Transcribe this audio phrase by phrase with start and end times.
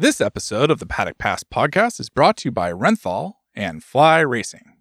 [0.00, 4.20] This episode of the Paddock Pass podcast is brought to you by Renthal and Fly
[4.20, 4.79] Racing.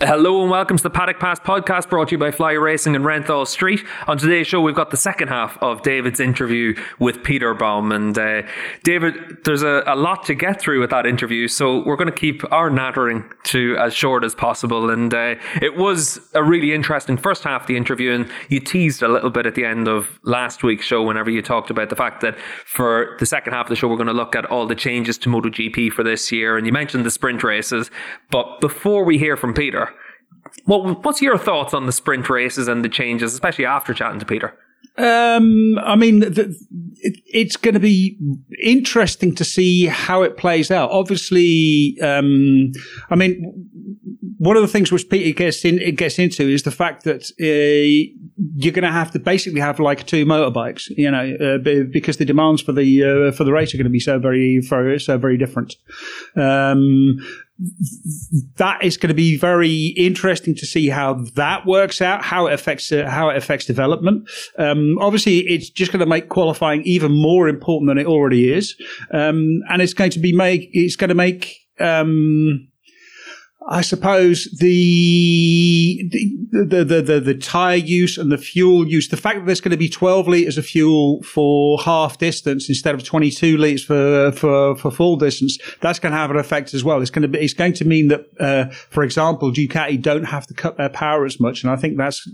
[0.00, 3.04] Hello and welcome to the Paddock Pass podcast brought to you by Fly Racing and
[3.04, 3.84] Renthal Street.
[4.06, 7.90] On today's show, we've got the second half of David's interview with Peter Bom.
[7.90, 8.42] And uh,
[8.84, 12.16] David, there's a, a, lot to get through with that interview, so we're going to
[12.16, 14.88] keep our nattering to as short as possible.
[14.88, 19.02] And uh, it was a really interesting first half of the interview, and you teased
[19.02, 21.96] a little bit at the end of last week's show whenever you talked about the
[21.96, 24.64] fact that for the second half of the show, we're going to look at all
[24.64, 26.56] the changes to MotoGP for this year.
[26.56, 27.90] And you mentioned the sprint races.
[28.30, 29.87] But before we hear from Peter,
[30.64, 34.26] what, what's your thoughts on the sprint races and the changes, especially after chatting to
[34.26, 34.56] Peter?
[34.96, 36.54] Um, I mean, the,
[36.96, 38.18] it, it's going to be
[38.62, 40.90] interesting to see how it plays out.
[40.90, 42.72] Obviously, um,
[43.08, 43.68] I mean,
[44.38, 47.30] one of the things which Peter gets in, it gets into is the fact that
[47.40, 48.20] uh,
[48.56, 51.58] you're going to have to basically have like two motorbikes, you know, uh,
[51.92, 54.60] because the demands for the uh, for the race are going to be so very,
[54.98, 55.74] so very different.
[56.36, 57.18] Um,
[58.56, 62.54] that is going to be very interesting to see how that works out, how it
[62.54, 64.28] affects uh, how it affects development.
[64.58, 68.76] Um, obviously, it's just going to make qualifying even more important than it already is,
[69.12, 72.68] um, and it's going to be make it's going to make um,
[73.70, 76.08] I suppose the
[76.50, 79.72] the, the the the tire use and the fuel use, the fact that there's going
[79.72, 84.74] to be 12 liters of fuel for half distance instead of 22 liters for for
[84.76, 87.02] for full distance, that's going to have an effect as well.
[87.02, 90.46] It's going to be it's going to mean that, uh, for example, Ducati don't have
[90.46, 92.26] to cut their power as much, and I think that's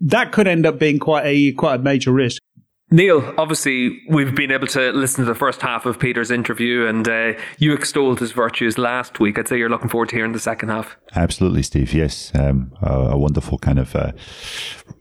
[0.00, 2.42] that could end up being quite a quite a major risk.
[2.90, 7.06] Neil, obviously, we've been able to listen to the first half of Peter's interview, and
[7.06, 9.38] uh, you extolled his virtues last week.
[9.38, 10.96] I'd say you're looking forward to hearing the second half.
[11.14, 11.92] Absolutely, Steve.
[11.92, 14.12] Yes, um, a, a, wonderful kind of uh,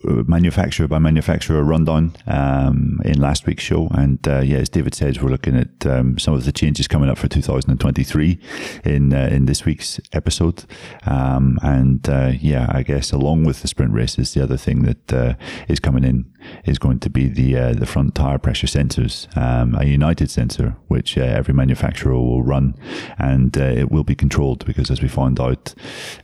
[0.04, 3.88] manufacturer by manufacturer rundown um, in last week's show.
[3.92, 7.10] And uh, yeah, as David says, we're looking at um, some of the changes coming
[7.10, 8.40] up for 2023
[8.84, 10.66] in uh, in this week's episode.
[11.06, 15.14] Um, and uh, yeah, I guess along with the sprint races, the other thing that
[15.14, 15.34] uh,
[15.68, 16.26] is coming in
[16.66, 21.18] is going to be the the front tire pressure sensors, um, a United sensor, which
[21.18, 22.76] uh, every manufacturer will run,
[23.18, 25.74] and uh, it will be controlled because, as we found out,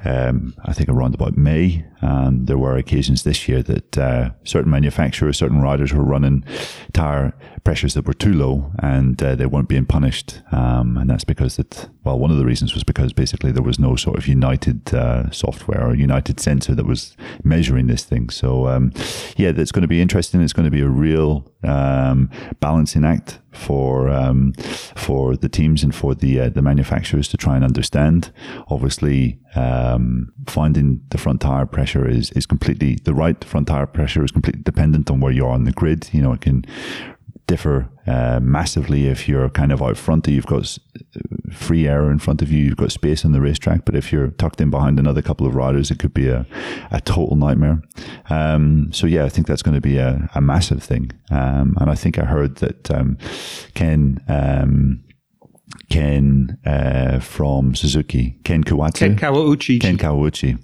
[0.04, 4.70] um, I think around about May, um, there were occasions this year that uh, certain
[4.70, 6.44] manufacturers, certain riders were running
[6.92, 7.34] tire
[7.64, 11.56] pressures that were too low, and uh, they weren't being punished, um, and that's because
[11.56, 14.94] that well, one of the reasons was because basically there was no sort of United
[14.94, 18.30] uh, software or United sensor that was measuring this thing.
[18.30, 18.92] So um,
[19.38, 20.42] yeah, that's going to be interesting.
[20.42, 24.54] It's going to be a real um, balancing act for um,
[24.96, 28.34] for the teams and for the uh, the manufacturers to try and understand.
[28.68, 34.24] Obviously, um, finding the front tire pressure is is completely the right front tire pressure
[34.24, 36.10] is completely dependent on where you are on the grid.
[36.12, 36.66] You know, it can
[37.48, 40.28] differ uh, massively if you're kind of out front.
[40.28, 40.78] You've got
[41.52, 42.64] free air in front of you.
[42.66, 43.86] You've got space on the racetrack.
[43.86, 46.46] But if you're tucked in behind another couple of riders, it could be a,
[46.92, 47.82] a total nightmare.
[48.30, 51.12] Um, so yeah, I think that's going to be a, a massive thing.
[51.32, 53.18] Um, and I think I heard that um,
[53.74, 55.04] Ken um,
[55.90, 60.60] Ken uh, from Suzuki, Ken Kawatsu, Ken Kawauchi, Ken Kawauchi,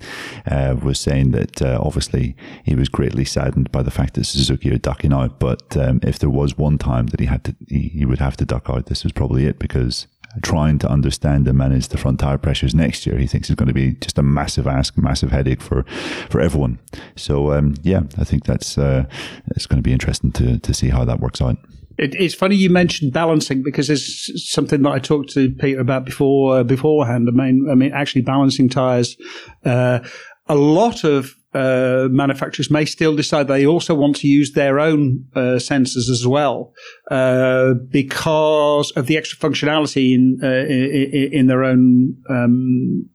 [0.46, 4.72] uh, was saying that uh, obviously he was greatly saddened by the fact that Suzuki
[4.72, 5.40] are ducking out.
[5.40, 8.38] But um, if there was one time that he had to, he, he would have
[8.38, 8.88] to duck out.
[8.88, 10.08] This was probably it because
[10.44, 13.68] trying to understand and manage the front tire pressures next year, he thinks is going
[13.68, 15.84] to be just a massive ask, massive headache for
[16.30, 16.78] for everyone.
[17.16, 19.06] So um, yeah, I think that's uh,
[19.48, 21.58] it's going to be interesting to to see how that works out.
[22.00, 26.06] It, it's funny you mentioned balancing because it's something that I talked to Peter about
[26.06, 27.28] before uh, beforehand.
[27.30, 29.18] I mean, I mean, actually balancing tires.
[29.66, 30.00] Uh,
[30.48, 35.26] a lot of uh, manufacturers may still decide they also want to use their own
[35.36, 36.74] uh, sensors as well
[37.12, 43.10] uh, because of the extra functionality in uh, in, in, their own um,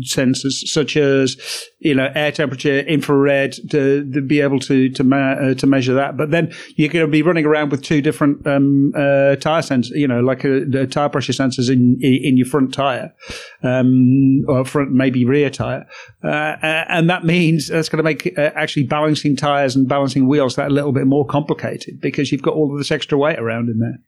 [0.00, 1.36] sensors such as
[1.78, 5.94] you know air temperature infrared to, to be able to to, ma- uh, to measure
[5.94, 6.16] that.
[6.16, 9.90] But then you're going to be running around with two different um, uh, tire sensors
[9.90, 13.14] you know like a, a, tire pressure sensors in in your front tire
[13.62, 15.86] um, or front maybe rear tire.
[16.24, 16.56] Uh,
[16.88, 20.68] and that means that's going to make uh, actually balancing tires and balancing wheels that
[20.68, 23.78] a little bit more complicated because you've got all of this extra weight around in
[23.78, 23.98] there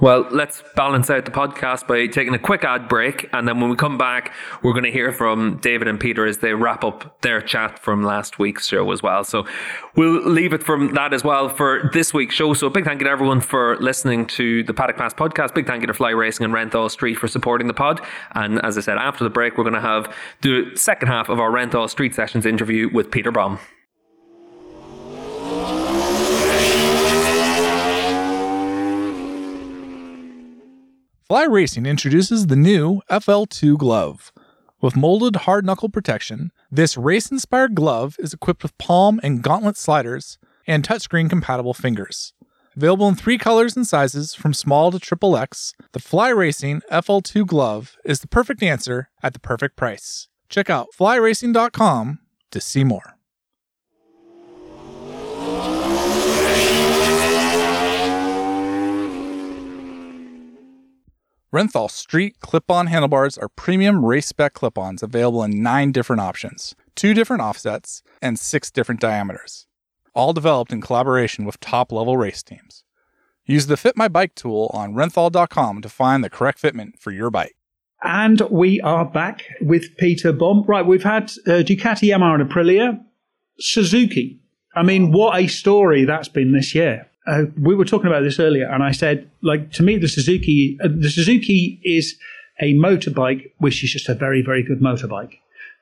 [0.00, 3.28] well, let's balance out the podcast by taking a quick ad break.
[3.32, 4.32] And then when we come back,
[4.62, 8.04] we're going to hear from David and Peter as they wrap up their chat from
[8.04, 9.24] last week's show as well.
[9.24, 9.44] So
[9.96, 12.54] we'll leave it from that as well for this week's show.
[12.54, 15.54] So big thank you to everyone for listening to the Paddock Pass podcast.
[15.54, 18.00] Big thank you to Fly Racing and Renthal Street for supporting the pod.
[18.32, 21.40] And as I said, after the break, we're going to have the second half of
[21.40, 23.58] our Renthal Street Sessions interview with Peter Bom.
[31.28, 34.32] Fly Racing introduces the new FL2 glove.
[34.80, 39.76] With molded hard knuckle protection, this race inspired glove is equipped with palm and gauntlet
[39.76, 42.32] sliders and touchscreen compatible fingers.
[42.74, 47.46] Available in three colors and sizes from small to triple X, the Fly Racing FL2
[47.46, 50.28] glove is the perfect answer at the perfect price.
[50.48, 52.20] Check out flyracing.com
[52.50, 53.17] to see more.
[61.50, 66.20] Renthal Street clip on handlebars are premium race spec clip ons available in nine different
[66.20, 69.66] options, two different offsets, and six different diameters.
[70.14, 72.84] All developed in collaboration with top level race teams.
[73.46, 77.30] Use the Fit My Bike tool on renthal.com to find the correct fitment for your
[77.30, 77.56] bike.
[78.02, 80.64] And we are back with Peter Bom.
[80.68, 83.02] Right, we've had uh, Ducati, Yamaha, and Aprilia.
[83.58, 84.38] Suzuki.
[84.76, 87.07] I mean, what a story that's been this year.
[87.28, 90.78] Uh, we were talking about this earlier, and I said, like, to me, the Suzuki,
[90.82, 92.16] uh, the Suzuki is
[92.60, 95.34] a motorbike, which is just a very, very good motorbike.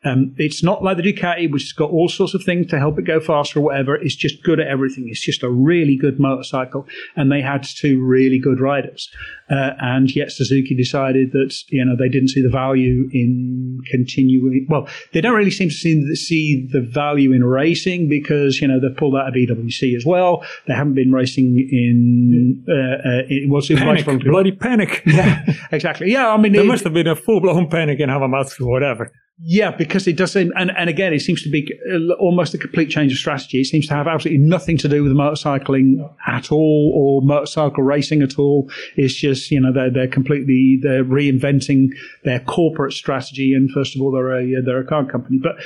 [0.04, 2.98] Um, it's not like the Ducati, which has got all sorts of things to help
[2.98, 3.96] it go faster or whatever.
[3.96, 5.08] It's just good at everything.
[5.08, 9.10] It's just a really good motorcycle, and they had two really good riders.
[9.50, 14.66] Uh, and yet Suzuki decided that you know they didn't see the value in continuing.
[14.68, 18.68] Well, they don't really seem to see the, see the value in racing because you
[18.68, 20.44] know they've pulled out of EWC as well.
[20.66, 22.64] They haven't been racing in.
[22.68, 25.02] Uh, uh, it was panic, bloody panic.
[25.16, 26.12] Yeah, exactly.
[26.12, 28.70] Yeah, I mean, there it, must have been a full blown panic in Hamamatsu or
[28.70, 29.10] whatever.
[29.38, 31.70] Yeah, because it does seem, and, and again, it seems to be
[32.18, 33.60] almost a complete change of strategy.
[33.60, 35.96] It seems to have absolutely nothing to do with motorcycling
[36.26, 38.70] at all or motorcycle racing at all.
[38.96, 41.88] It's just, you know, they're, they're completely, they're reinventing
[42.24, 43.52] their corporate strategy.
[43.52, 45.38] And first of all, they're a, they're a car company.
[45.42, 45.56] But,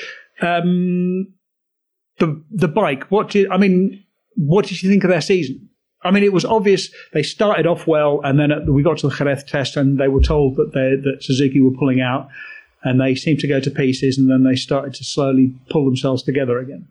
[0.44, 1.32] um,
[2.18, 4.02] the, the bike, what did, I mean,
[4.34, 5.68] what did you think of their season?
[6.02, 9.14] I mean, it was obvious they started off well, and then we got to the
[9.14, 12.28] Jerez test, and they were told that they, that Suzuki were pulling out
[12.82, 16.22] and they seemed to go to pieces, and then they started to slowly pull themselves
[16.22, 16.88] together again.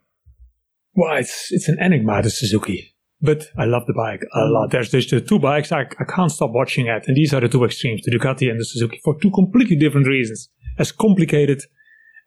[0.95, 4.51] Well, it's it's an enigma, the Suzuki, but I love the bike a mm.
[4.51, 4.71] lot.
[4.71, 7.49] There's there's the two bikes I, I can't stop watching at, and these are the
[7.49, 10.49] two extremes, the Ducati and the Suzuki, for two completely different reasons.
[10.77, 11.61] As complicated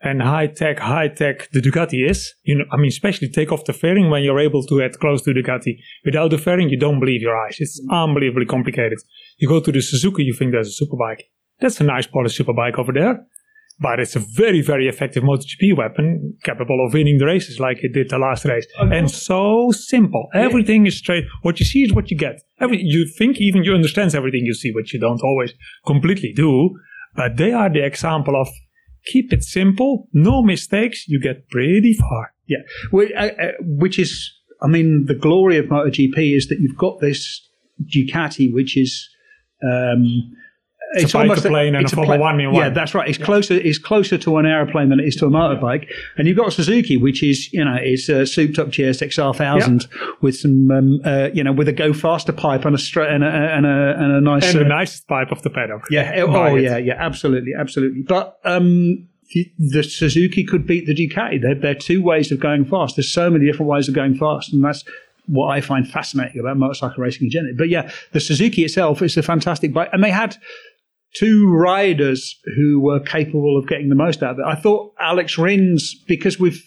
[0.00, 3.64] and high tech, high tech the Ducati is, you know, I mean, especially take off
[3.64, 5.78] the fairing when you're able to get close to the Ducati.
[6.04, 7.56] Without the fairing, you don't believe your eyes.
[7.60, 8.98] It's unbelievably complicated.
[9.38, 11.22] You go to the Suzuki, you think there's a superbike.
[11.60, 13.26] That's a nice polished superbike over there
[13.82, 17.92] but it's a very, very effective MotoGP weapon, capable of winning the races like it
[17.92, 18.66] did the last race.
[18.80, 18.96] Okay.
[18.96, 20.28] And so simple.
[20.34, 21.24] Everything is straight.
[21.42, 22.40] What you see is what you get.
[22.60, 25.52] Every, you think even you understand everything you see, which you don't always
[25.84, 26.78] completely do.
[27.16, 28.48] But they are the example of
[29.06, 32.32] keep it simple, no mistakes, you get pretty far.
[32.46, 32.58] Yeah,
[32.92, 34.32] uh, uh, which is,
[34.62, 37.48] I mean, the glory of MotoGP is that you've got this
[37.82, 39.08] Ducati, which is
[39.64, 40.32] um,
[40.94, 42.62] it's, almost a plane a, and a Formula One in one.
[42.62, 43.08] Yeah, that's right.
[43.08, 43.24] It's yeah.
[43.24, 43.54] closer.
[43.54, 45.88] It's closer to an aeroplane than it is to a motorbike.
[46.16, 50.06] And you've got Suzuki, which is you know it's a souped up GSXR thousand yeah.
[50.20, 53.24] with some um, uh, you know with a go faster pipe and a straight and
[53.24, 55.84] a, and a and a nice and uh, the nicest pipe of the paddock.
[55.90, 56.24] Yeah.
[56.26, 56.76] Oh yeah.
[56.76, 56.94] Yeah.
[56.98, 57.52] Absolutely.
[57.58, 58.02] Absolutely.
[58.02, 59.08] But um,
[59.58, 61.40] the Suzuki could beat the Ducati.
[61.40, 62.96] They're, they're two ways of going fast.
[62.96, 64.84] There's so many different ways of going fast, and that's
[65.26, 67.54] what I find fascinating about motorcycle racing in general.
[67.56, 70.36] But yeah, the Suzuki itself is a fantastic bike, and they had
[71.14, 74.44] two riders who were capable of getting the most out of it.
[74.46, 76.62] I thought Alex Rins, because we've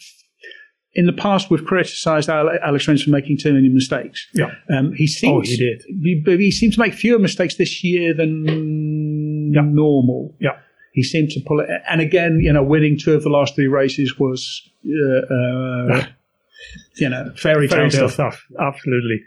[0.93, 4.27] in the past we've criticised Alex Rins for making too many mistakes.
[4.33, 5.83] Yeah, um, he seems oh, he did.
[6.01, 9.61] He, he seemed to make fewer mistakes this year than yeah.
[9.61, 10.35] normal.
[10.39, 10.57] Yeah.
[10.93, 13.67] He seemed to pull it, and again, you know, winning two of the last three
[13.67, 16.05] races was, uh, uh,
[16.95, 18.13] you know, fairy tale stuff.
[18.13, 18.45] stuff.
[18.57, 19.21] Absolutely.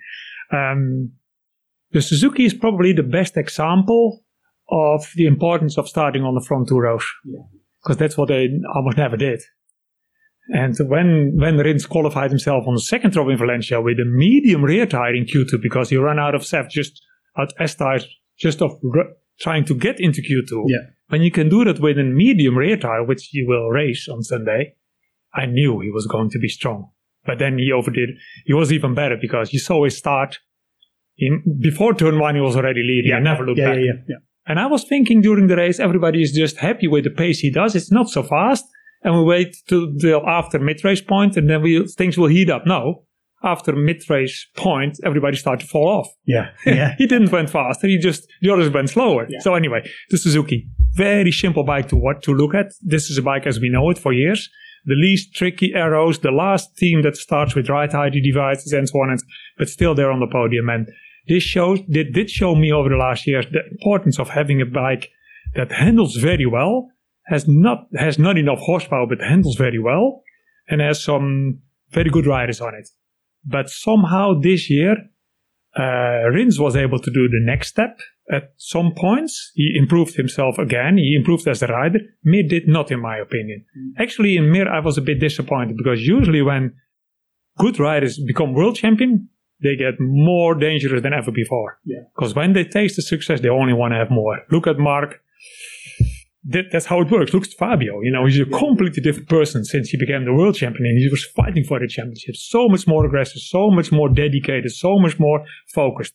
[0.50, 1.12] Um,
[1.92, 4.24] the Suzuki is probably the best example
[4.70, 7.04] of the importance of starting on the front two rows.
[7.82, 9.40] Because that's what they almost never did.
[10.48, 14.64] And when, when Rins qualified himself on the second row in Valencia with a medium
[14.64, 17.02] rear tire in Q2 because he ran out of SEF just
[17.36, 18.06] at S tires,
[18.38, 20.64] just of r- trying to get into Q2.
[20.66, 20.78] Yeah.
[21.08, 24.22] When you can do that with a medium rear tire, which he will race on
[24.22, 24.74] Sunday,
[25.34, 26.90] I knew he was going to be strong.
[27.24, 28.10] But then he overdid.
[28.46, 30.38] He was even better because you saw his start.
[31.18, 33.10] In, before turn one, he was already leading.
[33.10, 33.18] Yeah.
[33.18, 33.76] never looked yeah, back.
[33.76, 34.16] Yeah, yeah, yeah.
[34.48, 37.50] And I was thinking during the race, everybody is just happy with the pace he
[37.50, 37.76] does.
[37.76, 38.64] It's not so fast.
[39.02, 42.66] And we wait till, till after mid-race point and then we, things will heat up.
[42.66, 43.04] No.
[43.44, 46.08] After mid-race point, everybody started to fall off.
[46.26, 46.50] Yeah.
[46.66, 46.96] Yeah.
[46.96, 47.86] he didn't went faster.
[47.86, 49.26] He just, the others went slower.
[49.28, 49.38] Yeah.
[49.40, 52.72] So anyway, the Suzuki, very simple bike to what to look at.
[52.80, 54.48] This is a bike as we know it for years.
[54.86, 58.98] The least tricky arrows, the last team that starts with ride height devices and so
[59.00, 59.20] on, and,
[59.58, 60.68] but still they're on the podium.
[60.70, 60.88] And
[61.28, 64.66] this shows did, did show me over the last years the importance of having a
[64.66, 65.10] bike
[65.54, 66.88] that handles very well,
[67.26, 70.22] has not has not enough horsepower but handles very well,
[70.68, 72.88] and has some very good riders on it.
[73.44, 74.96] But somehow this year,
[75.78, 79.52] uh, Rins was able to do the next step at some points.
[79.54, 80.98] He improved himself again.
[80.98, 82.00] He improved as a rider.
[82.24, 83.64] Mir did not, in my opinion.
[83.98, 86.74] Actually, in Mir, I was a bit disappointed because usually when
[87.58, 89.28] good riders become world champion,
[89.62, 91.78] they get more dangerous than ever before.
[91.84, 92.02] Yeah.
[92.14, 94.38] Because when they taste the success, they only want to have more.
[94.50, 95.20] Look at Mark.
[96.44, 97.34] That, that's how it works.
[97.34, 98.00] Look at Fabio.
[98.00, 101.08] You know, he's a completely different person since he became the world champion and he
[101.08, 102.36] was fighting for the championship.
[102.36, 106.14] So much more aggressive, so much more dedicated, so much more focused.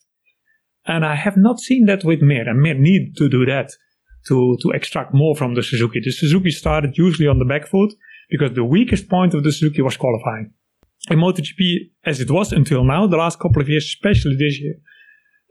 [0.85, 2.50] And I have not seen that with Mir.
[2.50, 3.71] And Mir need to do that
[4.27, 6.00] to, to extract more from the Suzuki.
[6.03, 7.93] The Suzuki started usually on the back foot
[8.29, 10.53] because the weakest point of the Suzuki was qualifying.
[11.10, 14.75] In MotoGP, as it was until now, the last couple of years, especially this year,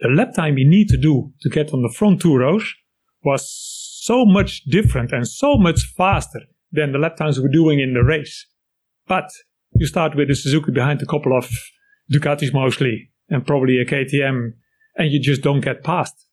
[0.01, 2.65] the lap time you need to do to get on the front two rows
[3.23, 3.49] was
[4.03, 6.41] so much different and so much faster
[6.73, 8.47] than the lap times we're doing in the race.
[9.07, 9.29] But
[9.77, 11.51] you start with the Suzuki behind a couple of
[12.11, 14.53] Ducatis mostly and probably a KTM
[14.97, 16.27] and you just don't get past.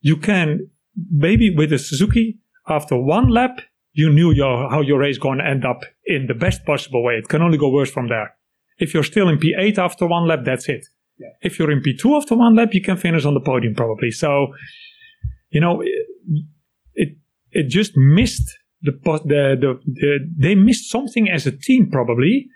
[0.00, 0.68] You can,
[1.10, 2.38] maybe with the Suzuki,
[2.68, 3.60] after one lap,
[3.92, 7.14] you knew your, how your race going to end up in the best possible way.
[7.14, 8.36] It can only go worse from there.
[8.80, 10.86] If you're still in P8 after one lap, that's it.
[11.18, 11.28] Yeah.
[11.42, 14.10] If you're in P2 after one lap, you can finish on the podium probably.
[14.10, 14.48] So,
[15.50, 15.82] you know,
[16.94, 17.16] it
[17.52, 18.50] it just missed
[18.82, 22.48] the, the the, the they missed something as a team probably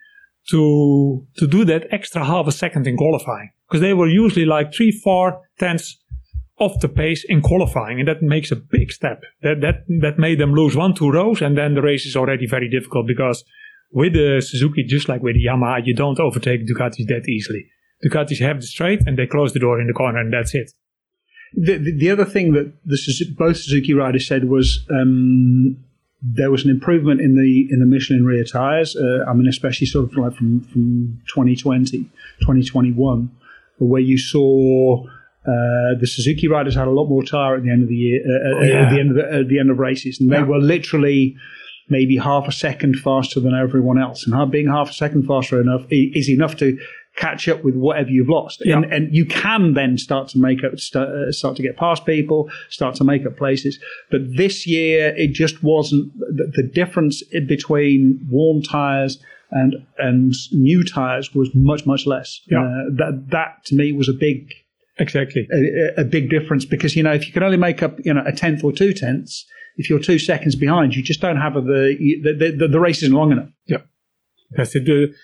[0.51, 4.73] to to do that extra half a second in qualifying because they were usually like
[4.75, 5.99] three four tenths
[6.59, 10.39] off the pace in qualifying and that makes a big step that that that made
[10.39, 13.45] them lose one two rows and then the race is already very difficult because
[14.01, 17.63] with the Suzuki just like with the Yamaha you don't overtake Ducatis that easily
[18.05, 20.69] Ducatis have the straight and they close the door in the corner and that's it
[21.67, 22.99] The, the, the other thing that the,
[23.39, 25.77] both Suzuki riders said was um,
[26.39, 28.91] there was an improvement in the in the Michelin rear tires.
[28.97, 30.85] Uh, I mean, especially sort of like from from
[31.29, 31.99] 2020,
[32.41, 33.31] 2021,
[33.79, 35.05] where you saw.
[35.47, 38.21] Uh, the Suzuki riders had a lot more tire at the end of the year,
[38.27, 38.83] uh, uh, yeah.
[38.87, 40.45] at the end of the, at the end of races, and they Yeah.
[40.53, 41.37] were literally
[41.89, 44.25] maybe half a second faster than everyone else.
[44.25, 46.79] And how being half a second faster enough is enough to
[47.17, 48.63] catch up with whatever you've lost.
[48.65, 48.77] Yeah.
[48.77, 52.05] And, and you can then start to make up, start, uh, start to get past
[52.05, 53.79] people, start to make up places.
[54.11, 60.85] But this year, it just wasn't the, the difference between worn tires and and new
[60.85, 62.41] tires was much much less.
[62.51, 62.63] Yeah.
[62.63, 64.53] Uh, that that to me was a big
[64.99, 68.13] exactly a, a big difference because you know if you can only make up you
[68.13, 71.57] know a tenth or two tenths, if you're two seconds behind, you just don't have
[71.57, 73.49] a, the, the the the race isn't long enough.
[73.67, 73.79] Yeah.
[74.51, 74.85] That's it.
[74.85, 75.15] The-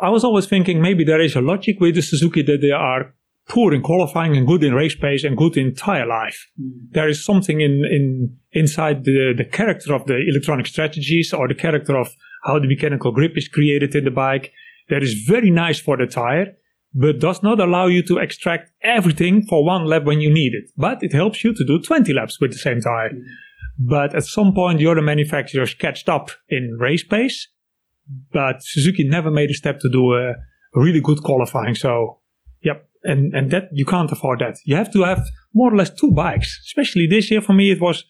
[0.00, 3.14] I was always thinking maybe there is a logic with the Suzuki that they are
[3.48, 6.46] poor in qualifying and good in race pace and good in tire life.
[6.60, 6.70] Mm.
[6.90, 11.54] There is something in, in inside the, the character of the electronic strategies or the
[11.54, 14.52] character of how the mechanical grip is created in the bike
[14.88, 16.54] that is very nice for the tire,
[16.94, 20.70] but does not allow you to extract everything for one lap when you need it.
[20.76, 23.10] But it helps you to do 20 laps with the same tire.
[23.10, 23.22] Mm.
[23.78, 27.48] But at some point, the other manufacturers catched up in race pace
[28.32, 30.34] but Suzuki never made a step to do a
[30.74, 31.74] really good qualifying.
[31.74, 32.20] So,
[32.62, 34.56] yep, and and that you can't afford that.
[34.64, 36.60] You have to have more or less two bikes.
[36.66, 38.04] Especially this year for me, it was.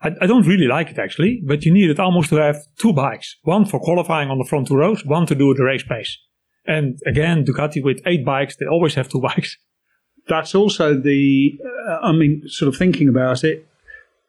[0.00, 3.36] I, I don't really like it actually, but you needed almost to have two bikes:
[3.42, 6.18] one for qualifying on the front two rows, one to do the race pace.
[6.66, 9.56] And again, Ducati with eight bikes, they always have two bikes.
[10.28, 13.67] that's also the uh, i mean sort of thinking about it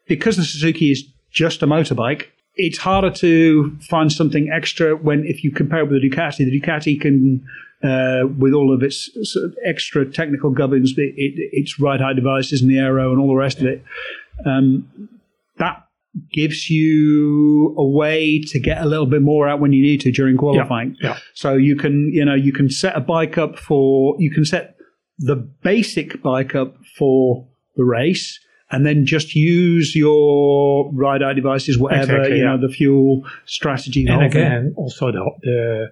[0.09, 2.25] because the suzuki is just a motorbike
[2.55, 6.59] it's harder to find something extra when if you compare it with the ducati the
[6.59, 7.41] ducati can
[7.81, 12.17] uh, with all of its sort of extra technical gubbins it, it, its ride height
[12.17, 13.81] devices and the aero and all the rest of it
[14.45, 15.09] um,
[15.57, 15.85] that
[16.31, 20.11] gives you a way to get a little bit more out when you need to
[20.11, 21.17] during qualifying yeah.
[21.33, 24.75] so you can, you know, you can set a bike up for, you can set
[25.19, 28.39] the basic bike up for the race
[28.71, 32.55] and then just use your ride height devices, whatever, Exactly, you yeah.
[32.55, 34.01] know, the fuel strategy.
[34.07, 34.41] And whole thing.
[34.41, 35.85] again, also the, the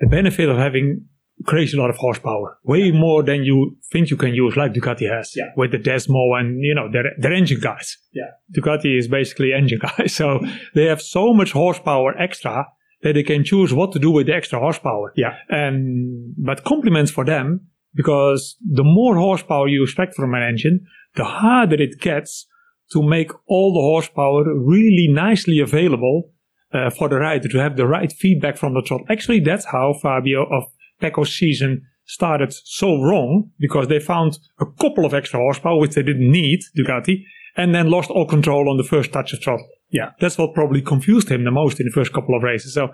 [0.00, 1.04] the benefit of having
[1.46, 5.32] crazy lot of horsepower, way more than you think you can use, like Ducati has
[5.36, 5.44] Yeah.
[5.56, 7.96] with the Desmo and you know their their engine guys.
[8.12, 8.30] Yeah.
[8.54, 10.40] Ducati is basically engine guys, so
[10.74, 12.66] they have so much horsepower extra
[13.02, 15.12] that they can choose what to do with the extra horsepower.
[15.16, 15.34] Yeah.
[15.48, 17.46] And but compliments for them
[17.94, 22.46] because the more horsepower you expect from an engine, the harder it gets
[22.92, 26.30] to make all the horsepower really nicely available
[26.72, 29.06] uh, for the rider to have the right feedback from the throttle.
[29.08, 30.64] Actually, that's how Fabio of
[31.00, 36.02] Pecco's season started so wrong because they found a couple of extra horsepower, which they
[36.02, 37.22] didn't need, Ducati,
[37.56, 39.66] and then lost all control on the first touch of throttle.
[39.90, 40.10] Yeah.
[40.20, 42.74] That's what probably confused him the most in the first couple of races.
[42.74, 42.88] So,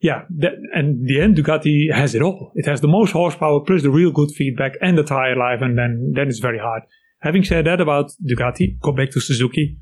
[0.00, 2.52] yeah, that, and the end, Ducati has it all.
[2.54, 5.76] It has the most horsepower plus the real good feedback and the tire life, and
[5.76, 6.82] then, then it's very hard.
[7.20, 9.76] Having said that about Ducati, go back to Suzuki.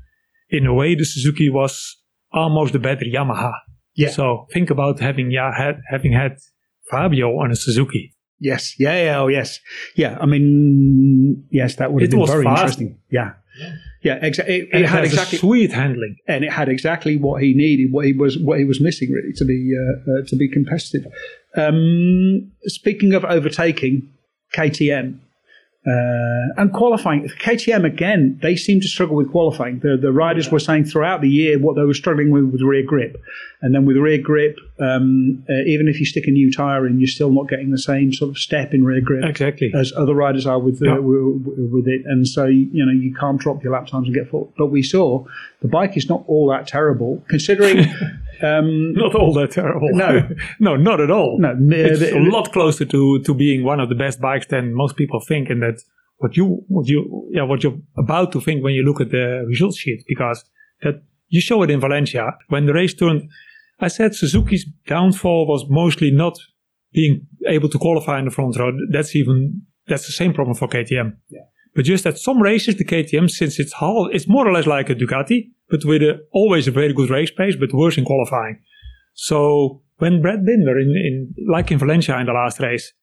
[0.49, 1.97] In a way, the Suzuki was
[2.33, 3.53] almost the better Yamaha.
[3.95, 4.09] Yeah.
[4.09, 6.37] So think about having yeah, had, having had
[6.89, 8.15] Fabio on a Suzuki.
[8.39, 8.75] Yes.
[8.79, 9.03] Yeah.
[9.03, 9.19] Yeah.
[9.19, 9.59] Oh, yes.
[9.95, 10.17] Yeah.
[10.19, 12.59] I mean, yes, that would have It been was very fast.
[12.61, 12.97] interesting.
[13.11, 13.33] Yeah.
[14.01, 14.17] Yeah.
[14.21, 14.55] Exactly.
[14.55, 16.15] It, And it had exactly, sweet handling.
[16.27, 19.33] and it had exactly what he needed, what he was, what he was missing, really,
[19.35, 21.05] to be uh, uh, to be competitive.
[21.57, 24.09] Um, speaking of overtaking,
[24.55, 25.19] KTM.
[25.87, 29.79] Uh, and qualifying, KTM again, they seem to struggle with qualifying.
[29.79, 32.83] The the riders were saying throughout the year what they were struggling with with rear
[32.83, 33.15] grip,
[33.61, 36.99] and then with rear grip, um, uh, even if you stick a new tire in,
[36.99, 39.71] you're still not getting the same sort of step in rear grip Exactly.
[39.73, 40.95] as other riders are with uh, Yeah.
[40.95, 44.13] w- w- with it, and so you know you can't drop your lap times and
[44.13, 44.51] get full.
[44.57, 45.23] But we saw
[45.61, 47.85] the bike is not all that terrible considering.
[48.43, 49.89] um, not all that terrible.
[49.91, 50.27] No.
[50.59, 51.37] no, not at all.
[51.39, 54.73] no, it's the- a lot closer to, to being one of the best bikes than
[54.73, 55.81] most people think, and that
[56.17, 59.45] what you what you yeah what you're about to think when you look at the
[59.47, 60.43] result sheet because
[60.81, 63.29] that you show it in Valencia when the race turned.
[63.81, 66.37] I said Suzuki's downfall was mostly not
[66.91, 68.71] being able to qualify in the front row.
[68.91, 71.15] That's even that's the same problem for KTM.
[71.29, 71.41] Yeah.
[71.75, 74.89] But just at some races, the KTM, since it's hull, it's more or less like
[74.89, 78.61] a Ducati, but with a, always a very good race pace, but worse in qualifying.
[79.13, 82.93] So when Brad Binder, in, in like in Valencia in the last race,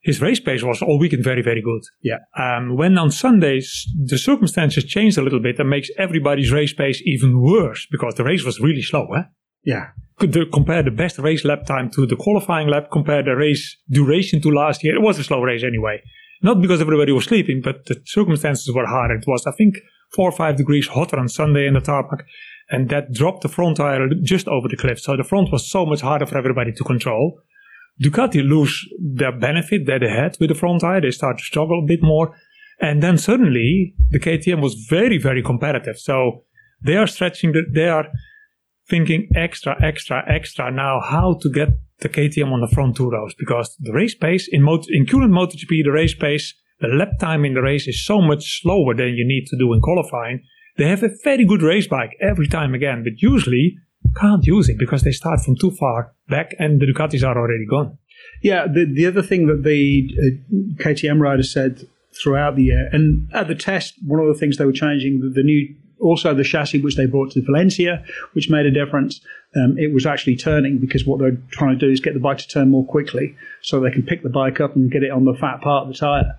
[0.00, 1.82] his race pace was all weekend very, very good.
[2.02, 2.18] Yeah.
[2.38, 7.02] Um, when on Sundays the circumstances changed a little bit, that makes everybody's race pace
[7.04, 9.06] even worse because the race was really slow.
[9.14, 9.22] Eh?
[9.66, 13.34] yeah, Could the, compare the best race lap time to the qualifying lap, compare the
[13.34, 14.94] race duration to last year.
[14.94, 16.00] It was a slow race anyway.
[16.40, 19.10] Not because everybody was sleeping, but the circumstances were hard.
[19.10, 19.74] It was, I think,
[20.16, 22.24] four or five degrees hotter on Sunday in the tarmac,
[22.70, 24.98] and that dropped the front tire just over the cliff.
[24.98, 27.40] So the front was so much harder for everybody to control.
[28.02, 31.00] Ducati lose their benefit that they had with the front tire.
[31.00, 32.34] They start to struggle a bit more.
[32.80, 35.98] And then suddenly the KTM was very, very competitive.
[35.98, 36.44] So
[36.82, 38.06] they are stretching, the, they are
[38.88, 41.68] thinking extra, extra, extra now how to get
[42.00, 45.32] the KTM on the front two rows because the race pace in, mot- in current
[45.32, 49.14] MotoGP, the race pace, the lap time in the race is so much slower than
[49.14, 50.42] you need to do in qualifying.
[50.76, 53.78] They have a very good race bike every time again, but usually
[54.20, 57.66] can't use it because they start from too far back and the Ducatis are already
[57.66, 57.98] gone.
[58.42, 58.66] yeah.
[58.66, 61.88] The the other thing that the uh, KTM rider said
[62.22, 65.28] throughout the year, and at the test, one of the things they were changing the,
[65.28, 65.74] the new.
[65.98, 69.18] Also, the chassis which they brought to Valencia, which made a difference,
[69.56, 72.36] um, it was actually turning because what they're trying to do is get the bike
[72.36, 75.24] to turn more quickly so they can pick the bike up and get it on
[75.24, 76.36] the fat part of the tyre.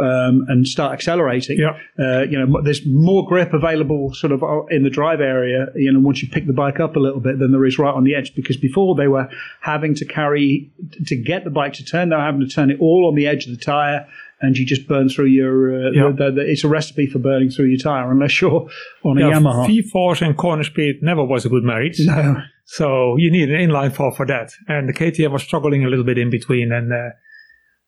[0.00, 1.58] Um, and start accelerating.
[1.58, 1.76] Yeah.
[1.98, 5.66] Uh, you know, there's more grip available sort of uh, in the drive area.
[5.74, 7.92] You know, once you pick the bike up a little bit than there is right
[7.94, 8.34] on the edge.
[8.34, 9.28] Because before they were
[9.60, 10.70] having to carry
[11.06, 13.26] to get the bike to turn, they were having to turn it all on the
[13.26, 14.06] edge of the tire.
[14.40, 15.88] And you just burn through your.
[15.88, 16.12] Uh, Yeah.
[16.16, 18.68] the, the, it's a recipe for burning through your tire, unless you're
[19.02, 19.66] on a Yeah, Yamaha.
[19.66, 21.98] V-four and corner speed never was a good marriage.
[22.06, 24.52] no, So you need an inline four for that.
[24.68, 26.70] And the KTM was struggling a little bit in between.
[26.70, 27.08] And uh,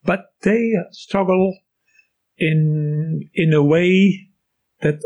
[0.04, 1.56] but they struggle
[2.40, 4.28] in in a way
[4.80, 5.00] that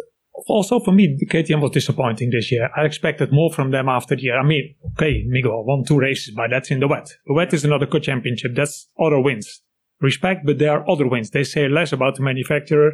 [0.47, 2.71] also for me the KTM was disappointing this year.
[2.77, 4.39] I expected more from them after the year.
[4.39, 7.09] I mean, okay, Miguel won two races, but that's in the wet.
[7.27, 8.53] The wet is another good championship.
[8.55, 9.61] That's other wins.
[10.01, 11.31] Respect, but there are other wins.
[11.31, 12.89] They say less about the manufacturer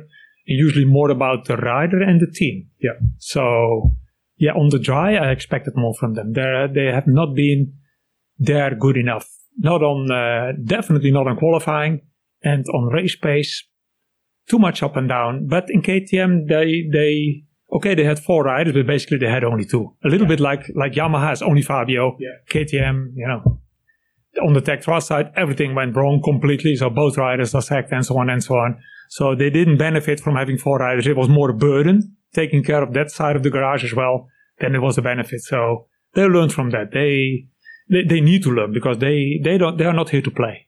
[0.47, 2.69] and usually more about the rider and the team.
[2.81, 2.99] Yeah.
[3.19, 3.97] So
[4.37, 6.33] yeah, on the dry, I expected more from them.
[6.33, 7.75] They they have not been
[8.39, 9.29] there good enough.
[9.59, 12.01] Not on uh, definitely not on qualifying
[12.43, 13.65] and on race pace.
[14.51, 15.47] Too much up and down.
[15.47, 17.45] But in KTM, they they
[17.77, 19.85] okay they had four riders, but basically they had only two.
[20.05, 22.17] A little bit like like Yamaha has only Fabio.
[22.19, 22.37] Yeah.
[22.53, 23.61] KTM, you know.
[24.47, 26.77] On the Tech 3 side, everything went wrong completely.
[26.77, 28.79] So both riders are sacked and so on and so on.
[29.09, 31.07] So they didn't benefit from having four riders.
[31.09, 34.29] It was more a burden taking care of that side of the garage as well
[34.61, 35.41] than it was a benefit.
[35.41, 36.93] So they learned from that.
[36.93, 37.47] They
[37.89, 40.67] they, they need to learn because they, they don't they are not here to play.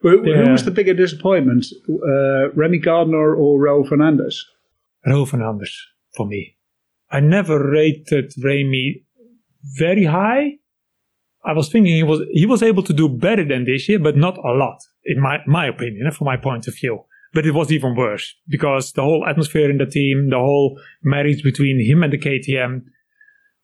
[0.00, 4.44] Who, who was the bigger disappointment, uh, Remy Gardner or Raul Fernandez?
[5.06, 5.74] Raul Fernandez
[6.16, 6.56] for me.
[7.10, 9.04] I never rated Remy
[9.78, 10.58] very high.
[11.44, 14.16] I was thinking he was he was able to do better than this year, but
[14.16, 17.04] not a lot, in my my opinion, from my point of view.
[17.32, 21.42] But it was even worse because the whole atmosphere in the team, the whole marriage
[21.42, 22.82] between him and the KTM,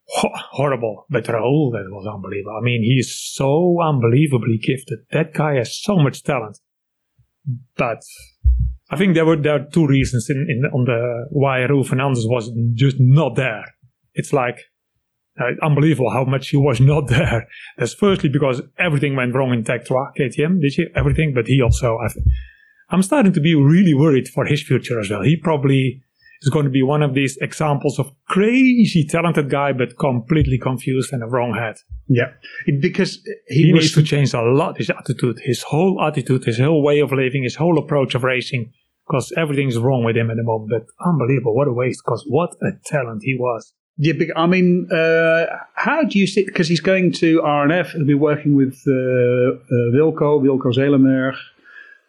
[0.08, 1.06] horrible.
[1.10, 2.58] But Raul, that was unbelievable.
[2.60, 5.00] I mean, he is so unbelievably gifted.
[5.12, 6.58] That guy has so much talent.
[7.76, 8.02] But
[8.90, 12.26] I think there were there are two reasons in, in on the why Raul Fernandez
[12.26, 13.64] was just not there.
[14.14, 14.58] It's like
[15.40, 17.46] uh, unbelievable how much he was not there.
[17.78, 20.88] That's firstly because everything went wrong in Tech 3 KTM, did you?
[20.94, 21.98] Everything, but he also.
[21.98, 22.08] I
[22.88, 25.22] I'm starting to be really worried for his future as well.
[25.22, 26.02] He probably
[26.42, 31.12] is going to be one of these examples of crazy talented guy, but completely confused
[31.12, 31.76] and a wrong head.
[32.08, 32.32] Yeah,
[32.80, 36.82] because he, He needs to change a lot his attitude, his whole attitude, his whole
[36.82, 38.72] way of living, his whole approach of racing,
[39.06, 40.70] because everything's wrong with him at the moment.
[40.70, 42.02] But unbelievable, what a waste!
[42.04, 43.72] Because what a talent he was.
[43.98, 46.44] Yeah, I mean, uh, how do you see?
[46.44, 47.92] Because he's going to RNF.
[47.92, 51.34] He'll be working with uh, uh, Wilco, Wilco Zeelenberg,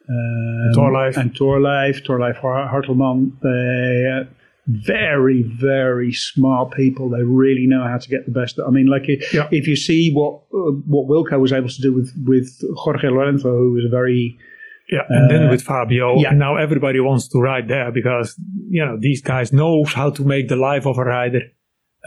[0.09, 1.17] um, Torleif.
[1.17, 3.31] and Torleif, Torleif Har- Hartelman.
[3.41, 4.27] They
[4.69, 7.09] very, very smart people.
[7.09, 8.59] They really know how to get the best.
[8.65, 9.47] I mean, like if, Yeah.
[9.51, 13.49] if you see what uh, what Wilco was able to do with with Jorge Lorenzo,
[13.57, 14.37] who was a very
[14.91, 16.29] Yeah, and Uh, then with Fabio, yeah.
[16.29, 18.35] and now everybody wants to ride there because
[18.69, 21.41] you know these guys knows how to make the life of a rider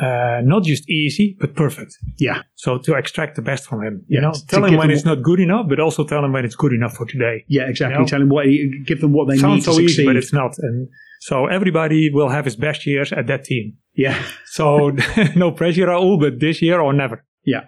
[0.03, 1.93] uh, not just easy but perfect.
[2.19, 5.05] yeah So to extract the best from him, you Yeah, know, tell him when it's
[5.05, 7.37] not good enough, but also tell him when it's good enough for today.
[7.57, 7.95] yeah exactly.
[7.95, 8.07] You know?
[8.13, 8.45] Tell him what
[8.91, 10.07] give them what they need Sounds to so easy, succeed.
[10.07, 10.53] but it's not.
[10.59, 10.89] And
[11.21, 13.67] so everybody will have his best years at that team.
[14.05, 14.17] yeah.
[14.59, 14.67] So
[15.37, 17.19] no pressure, Raul, but this year or never.
[17.45, 17.65] Yeah.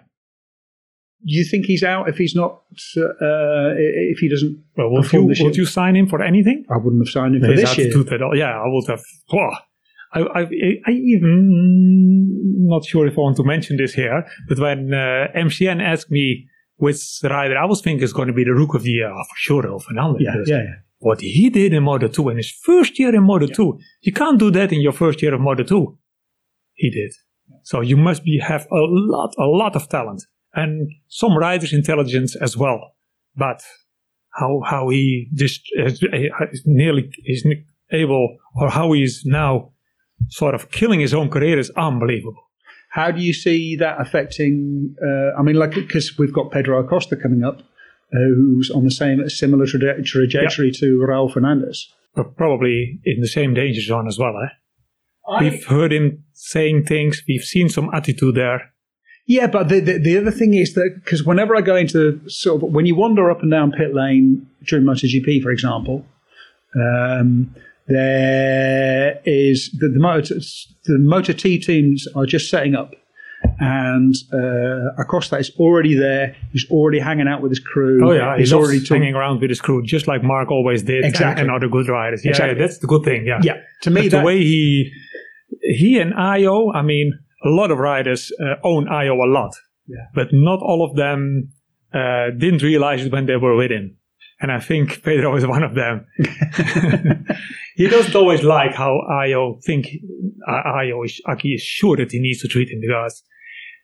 [1.25, 2.51] Do you think he's out if he's not?
[2.97, 3.71] Uh,
[4.13, 6.65] if he doesn't Well, would you, would you sign him for anything?
[6.69, 7.87] I wouldn't have signed him for His this year.
[7.87, 8.35] attitude at all.
[8.37, 9.01] Yeah, I would have.
[10.13, 10.41] I, I,
[10.87, 15.81] I even not sure if I want to mention this here, but when uh, MCN
[15.81, 16.47] asked me
[16.77, 19.23] which rider I was thinking is going to be the Rook of the Year, oh,
[19.29, 20.21] for sure, Raul Fernandez.
[20.21, 20.75] Yeah, yeah, yeah.
[20.99, 24.39] What he did in Moto 2 in his first year in Moto 2, you can't
[24.39, 25.97] do that in your first year of Moto 2.
[26.75, 27.11] He did.
[27.63, 30.23] So you must be have a lot, a lot of talent
[30.53, 32.95] and some riders' intelligence as well.
[33.35, 33.61] But
[34.31, 37.45] how how he just is, is nearly is
[37.91, 39.72] able, or how he is now
[40.29, 42.43] sort of killing his own career is unbelievable.
[42.89, 44.95] How do you see that affecting?
[45.03, 48.91] Uh, I mean, like because we've got Pedro Acosta coming up, uh, who's on the
[48.91, 51.91] same similar traje- trajectory to Raul Fernandez.
[52.15, 54.35] But probably in the same danger zone as well.
[54.37, 55.39] Eh?
[55.39, 57.23] We've heard him saying things.
[57.27, 58.73] We've seen some attitude there.
[59.25, 62.61] Yeah, but the, the, the other thing is that because whenever I go into sort
[62.61, 66.05] of when you wander up and down pit lane during MotoGP, for example,
[66.75, 67.55] um,
[67.87, 70.35] there is the the motor
[70.85, 72.93] the Motor T teams are just setting up,
[73.59, 76.35] and uh, Acosta is already there.
[76.51, 78.07] He's already hanging out with his crew.
[78.07, 80.83] Oh yeah, he's he's already already hanging around with his crew, just like Mark always
[80.83, 81.41] did, and- Exactly.
[81.41, 82.23] and, other good riders.
[82.23, 82.59] Yeah, Exactly.
[82.59, 83.25] that's the good thing.
[83.25, 84.91] Yeah, Yeah, to me that the way he
[85.61, 87.13] he and Ajo, I mean,
[87.45, 89.53] a lot of riders uh, own Ajo a lot,
[89.87, 89.97] Yeah.
[90.15, 91.49] but not all of them
[91.93, 93.97] uh, didn't realize it when they were with him.
[94.43, 96.05] And I think Pedro is one of them.
[97.75, 99.87] he doesn't always like how Ajo think
[100.45, 103.23] uh, Ajo is, Aki is sure that he needs to treat him because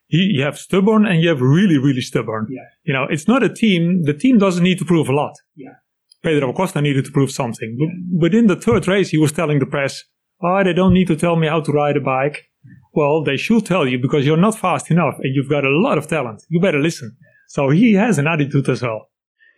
[0.08, 2.48] he, you have stubborn and you have really, really stubborn.
[2.50, 2.64] Yeah.
[2.84, 4.04] You know, it's not a team.
[4.04, 5.34] The team doesn't need to prove a lot.
[5.56, 5.76] Yeah.
[6.24, 7.78] Pedro Acosta needed to prove something.
[7.80, 10.04] But Within the third race, he was telling the press,
[10.44, 12.50] oh, they don't need to tell me how to ride a bike.
[12.94, 15.98] Well, they should tell you because you're not fast enough and you've got a lot
[15.98, 16.44] of talent.
[16.50, 17.16] You better listen.
[17.48, 19.08] So he has an attitude as well.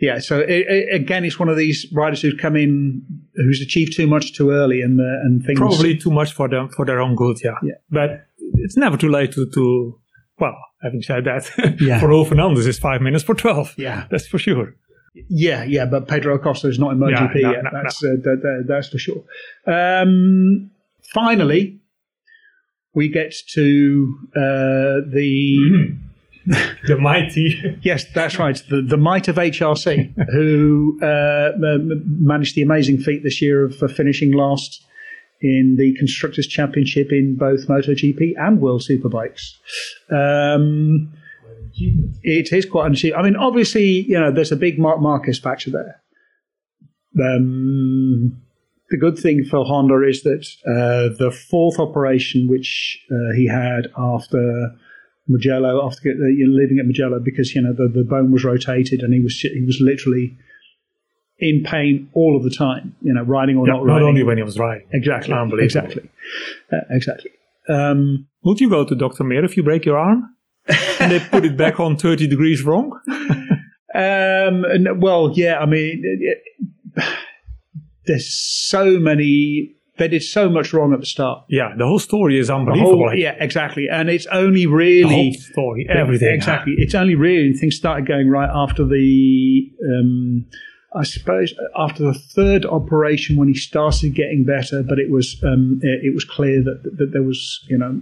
[0.02, 3.02] Yeah, so i i again, it's one of these riders who's come in,
[3.36, 5.60] who's achieved too much too early, and uh, and things.
[5.60, 7.58] Probably too much for them for their own good, yeah.
[7.64, 7.76] Yeah.
[7.90, 10.00] But it's never too late to, to
[10.40, 12.00] well, having said that, Yeah.
[12.00, 13.76] for Raul Fernandez is five minutes for 12.
[13.78, 14.06] Yeah.
[14.10, 14.74] That's for sure.
[15.30, 17.64] Yeah, yeah, but Pedro Acosta is not in MotoGP Yeah, no, yet.
[17.66, 19.24] no, that's Uh, that, that- that's for sure.
[19.68, 20.72] Um,
[21.14, 21.80] finally,
[22.96, 25.96] we get to uh, the
[26.88, 27.78] The mighty.
[27.84, 33.42] yes, that's right, the the might of HRC, who uh, managed the amazing feat this
[33.42, 34.84] year of finishing last
[35.42, 39.58] in the constructors' championship in both MotoGP and World Superbikes.
[40.12, 41.14] Um,
[42.24, 43.24] it is quite an achievement.
[43.24, 46.02] I mean, obviously, you know, there's a big Mark Marquez factor there.
[47.20, 48.42] Um,
[48.90, 53.88] the good thing for Honda is that uh, the fourth operation, which uh, he had
[53.98, 54.76] after
[55.28, 58.44] Mugello, after uh, you know, living at Mugello, because you know the, the bone was
[58.44, 60.38] rotated and he was he was literally
[61.40, 62.96] in pain all of the time.
[63.02, 64.08] You know, riding or Yeah, not not riding.
[64.10, 64.88] only when he was riding.
[64.92, 65.64] exactly, Unbelievable.
[65.64, 66.10] exactly,
[66.72, 67.32] uh, exactly.
[67.70, 69.24] Um, Would you go to Dr.
[69.24, 70.36] Mir if you break your arm?
[71.00, 73.00] and they put it back on 30 degrees wrong?
[73.94, 74.64] Um,
[75.02, 76.20] well, yeah, I mean, it,
[76.96, 77.04] it-
[78.06, 79.74] there's so many.
[80.02, 81.44] They did so much wrong at the start.
[81.48, 82.98] Yeah, the whole story is unbelievable.
[83.10, 83.88] whole- yeah, exactly.
[83.88, 86.34] And it's only the whole really story, everything.
[86.34, 86.74] exactly.
[86.80, 90.48] It's only really things started going right after the um,
[90.96, 95.80] I suppose after the third operation, when he started getting better, but it was um,
[95.84, 98.02] it, it was clear that, that that there was you know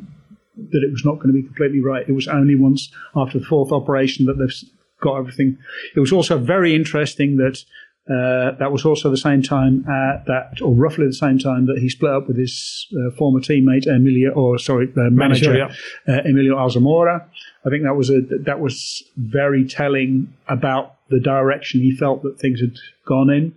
[0.72, 2.08] that it was not going to be completely right.
[2.08, 4.70] It was only once after the fourth operation that they've
[5.02, 5.58] got everything.
[5.98, 7.64] It was also very interesting that
[8.10, 11.78] uh, that was also the same time uh, that, or roughly the same time that
[11.78, 15.76] he split up with his uh, former teammate Emilio, or sorry, uh, manager, Manager,
[16.08, 17.24] uh, Emilio Alzamora.
[17.66, 22.40] I think that was a that was very telling about the direction he felt that
[22.40, 23.56] things had gone in.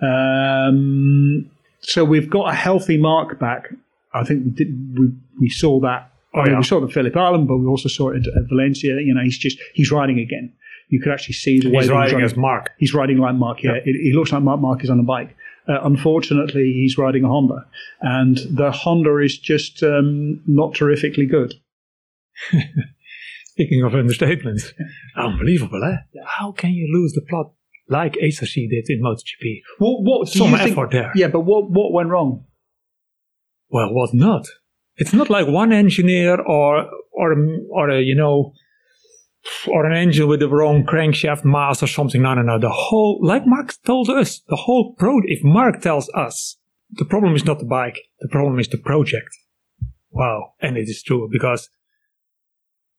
[0.00, 1.48] Um,
[1.80, 3.72] so we've got a healthy mark back.
[4.12, 4.98] I think we did.
[4.98, 6.10] We, we saw that.
[6.34, 6.58] I mean, yeah.
[6.58, 9.00] We saw it at Phillip Island, but we also saw it at Valencia.
[9.00, 10.52] You know, he's just he's riding again.
[10.88, 12.24] You could actually see the way He's riding running.
[12.24, 12.70] as Mark.
[12.78, 13.62] He's riding like Mark.
[13.62, 15.36] Yeah, It, he looks like Mark Marquez on a bike.
[15.68, 17.66] Uh, unfortunately, he's riding a Honda,
[18.00, 21.52] and the Honda is just um, not terrifically good.
[23.48, 24.72] Speaking of understatements,
[25.16, 25.96] unbelievable, eh?
[26.24, 27.52] How can you lose the plot
[27.88, 29.60] like HRC did in MotoGP?
[29.78, 29.98] What?
[30.02, 30.28] What?
[30.28, 31.12] Some you think, effort there.
[31.14, 31.70] Yeah, but what?
[31.70, 32.44] What went wrong?
[33.68, 34.46] Well, what not?
[34.96, 37.36] It's not like one engineer or or
[37.70, 38.52] or a, you know
[39.66, 42.22] or an engine with the wrong crankshaft mass or something.
[42.22, 42.58] No, no, no.
[42.58, 45.20] The whole, like Mark told us, the whole pro.
[45.24, 46.56] If Mark tells us
[46.90, 49.30] the problem is not the bike, the problem is the project.
[50.10, 51.68] Wow, and it is true because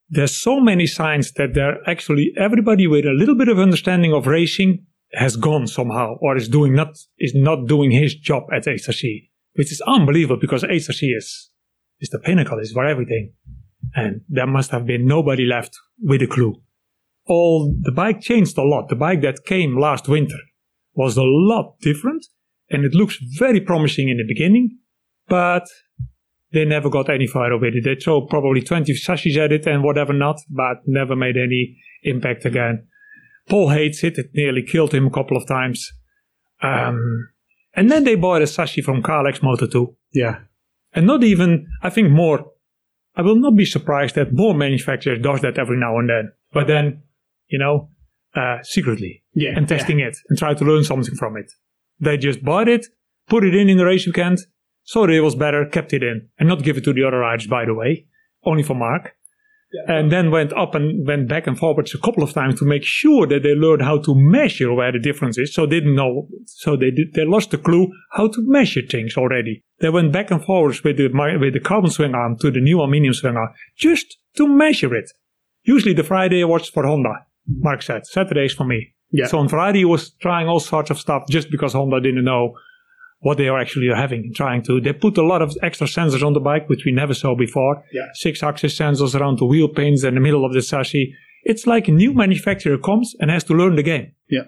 [0.09, 4.27] there's so many signs that there actually everybody with a little bit of understanding of
[4.27, 9.29] racing has gone somehow or is doing not is not doing his job at HRC,
[9.55, 11.49] which is unbelievable because HRC is
[11.99, 13.33] is the pinnacle, is for everything.
[13.95, 16.61] And there must have been nobody left with a clue.
[17.25, 18.89] All the bike changed a lot.
[18.89, 20.39] The bike that came last winter
[20.93, 22.25] was a lot different
[22.69, 24.77] and it looks very promising in the beginning,
[25.27, 25.67] but
[26.51, 27.83] they never got any further with it.
[27.83, 32.45] They throw probably 20 chassis at it and whatever not, but never made any impact
[32.45, 32.87] again.
[33.47, 34.17] Pol hates it.
[34.17, 35.91] It nearly killed him a couple of times.
[36.61, 37.29] Um,
[37.75, 39.95] and then they bought a chassis from Kalex Moto 2.
[40.13, 40.39] Yeah,
[40.93, 42.51] And not even, I think more,
[43.19, 46.31] I will not be surprised that more manufacturers does that every now and then.
[46.53, 47.03] But then,
[47.49, 47.89] you know,
[48.33, 49.23] uh, secretly.
[49.33, 51.51] Yeah, And testing it and try to learn something from it.
[51.99, 52.85] They just bought it,
[53.27, 54.39] put it in in the race weekend,
[54.83, 56.29] saw that it was better, kept it in.
[56.39, 58.05] And not give it to the other riders, by the way.
[58.45, 59.17] Only for Mark.
[59.87, 62.83] And then went up and went back and forwards a couple of times to make
[62.83, 65.53] sure that they learned how to measure where the difference is.
[65.53, 66.27] So they didn't know.
[66.45, 69.63] So they did, they lost the clue how to measure things already.
[69.79, 72.79] They went back and forwards with the with the carbon swing arm to the new
[72.79, 75.11] aluminium swing arm just to measure it.
[75.63, 77.27] Usually the Friday was for Honda.
[77.47, 78.93] Mark said Saturdays for me.
[79.11, 79.27] Yeah.
[79.27, 82.53] So on Friday he was trying all sorts of stuff just because Honda didn't know
[83.19, 84.79] what they are actually having and trying to.
[84.79, 87.83] They put a lot of extra sensors on the bike, which we never saw before.
[87.91, 88.03] Yeah.
[88.13, 91.13] Six axis sensors around the wheel pins and the middle of the chassis.
[91.43, 94.13] It's like a new manufacturer comes and has to learn the game.
[94.29, 94.43] yeah,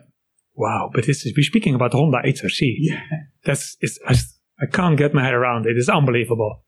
[0.54, 2.76] Wow, but this is, we're speaking about Honda HRC.
[2.80, 3.02] yeah.
[3.46, 4.16] That's, it's, I,
[4.62, 5.78] I can't get my head around it.
[5.78, 6.64] It's unbelievable.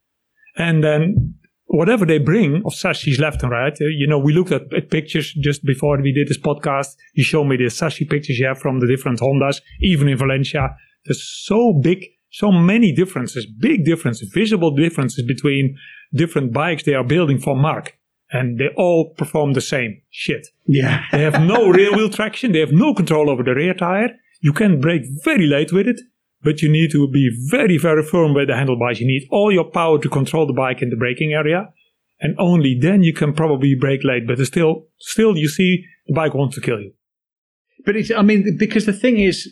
[0.58, 1.36] And then
[1.66, 4.90] whatever they bring of chassis left and right, uh, you know, we looked at, at
[4.90, 6.96] pictures just before we did this podcast.
[7.14, 10.76] You showed me the chassis pictures you have from the different Hondas, even in Valencia.
[11.06, 15.78] There's so big, so many differences, big differences, visible differences between
[16.14, 17.98] different bikes they are building for Mark.
[18.32, 20.48] And they all perform the same shit.
[20.66, 21.04] Yeah.
[21.12, 22.52] They have no rear wheel traction.
[22.52, 24.10] They have no control over the rear tire.
[24.42, 26.02] You can brake very late with it,
[26.42, 29.00] but you need to be very, very firm with the handlebars.
[29.00, 31.70] You need all your power to control the bike in the braking area.
[32.20, 34.26] And only then you can probably brake late.
[34.26, 36.94] But still, still you see the bike wants to kill you.
[37.86, 39.48] But it's, I mean, because the thing is,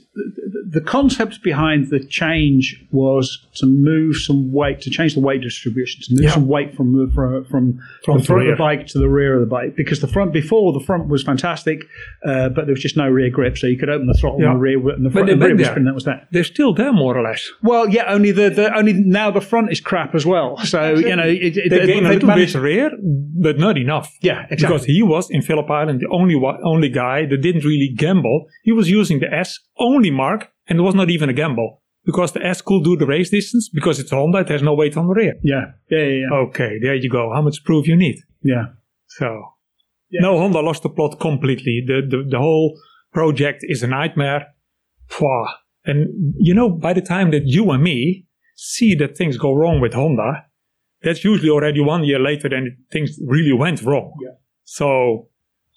[0.72, 5.42] the, the concept behind the change was to move some weight, to change the weight
[5.42, 6.32] distribution, to move Yeah.
[6.32, 8.52] some weight from from from, From the front rear.
[8.52, 9.76] of the bike to the rear of the bike.
[9.76, 11.84] Because the front before the front was fantastic,
[12.26, 14.48] uh, but there was just no rear grip, so you could open the throttle Yeah.
[14.52, 15.86] and the rear and the front and rear been was spinning.
[15.86, 16.28] That was that.
[16.32, 17.50] They're still there more or less.
[17.64, 20.58] Well, yeah, only the, the only now the front is crap as well.
[20.58, 24.16] So you know, it, it, They gain a little managed- bit rear, but not enough.
[24.22, 24.68] Yeah, exactly.
[24.68, 28.46] Because he was in Phillip Island the only one, only guy that didn't really gamble.
[28.64, 32.32] He was using the S only mark, and it was not even a gamble because
[32.32, 34.40] the S could do the race distance because it's Honda.
[34.40, 35.36] It has no weight on the rear.
[35.44, 36.38] yeah, yeah, yeah, yeah.
[36.48, 37.32] Okay, there you go.
[37.34, 38.18] How much proof you need?
[38.44, 38.66] yeah.
[39.08, 39.28] So,
[40.14, 41.84] no, Honda lost the plot completely.
[41.86, 42.80] The, the the whole
[43.12, 44.48] project is a nightmare.
[45.10, 45.48] Pwah.
[45.84, 49.82] And you know, by the time that you and me see that things go wrong
[49.82, 50.46] with Honda,
[51.02, 54.14] that's usually already one year later than things really went wrong.
[54.24, 54.36] Yeah.
[54.64, 55.28] So,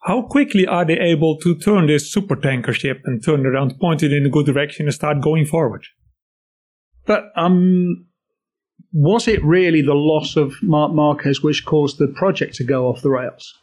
[0.05, 3.79] how quickly are they able to turn this super tanker ship and turn it around,
[3.81, 5.85] point it in a good direction, and start going forward?
[7.07, 8.07] But um,
[8.93, 13.03] was it really the loss of Mark Marquez which caused the project to go off
[13.03, 13.55] the rails?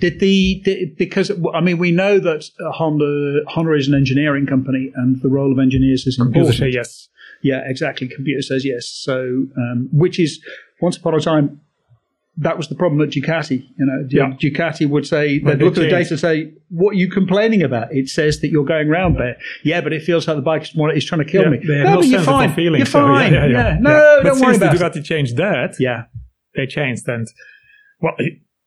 [0.00, 4.92] Did the, did, because I mean we know that Honda Honda is an engineering company
[4.94, 6.72] and the role of engineers is Computer important.
[6.72, 7.08] yes.
[7.42, 8.06] Yeah, exactly.
[8.08, 8.86] Computer says yes.
[8.86, 10.40] So, um, which is
[10.80, 11.60] once upon a time,
[12.38, 13.58] that was the problem at Ducati.
[13.78, 14.32] You know, Yeah.
[14.42, 17.94] Ducati would say they'd look at the data and say, "What are you complaining about?
[17.94, 19.36] It says that you're going round there.
[19.64, 21.60] Yeah, but it feels like the bike is, trying to kill Yeah, me.
[21.62, 22.52] no, but you're fine.
[22.54, 22.78] feeling.
[22.78, 23.32] You're so, fine.
[23.34, 23.78] Yeah, yeah, yeah.
[23.80, 23.96] No, Yeah.
[23.96, 25.00] don't but worry since about it.
[25.02, 26.04] Ducati changed that, Yeah,
[26.56, 27.26] they changed and
[28.00, 28.14] well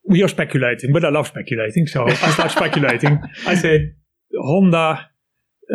[0.08, 3.94] we are speculating but i love speculating so i start speculating i said
[4.42, 5.08] honda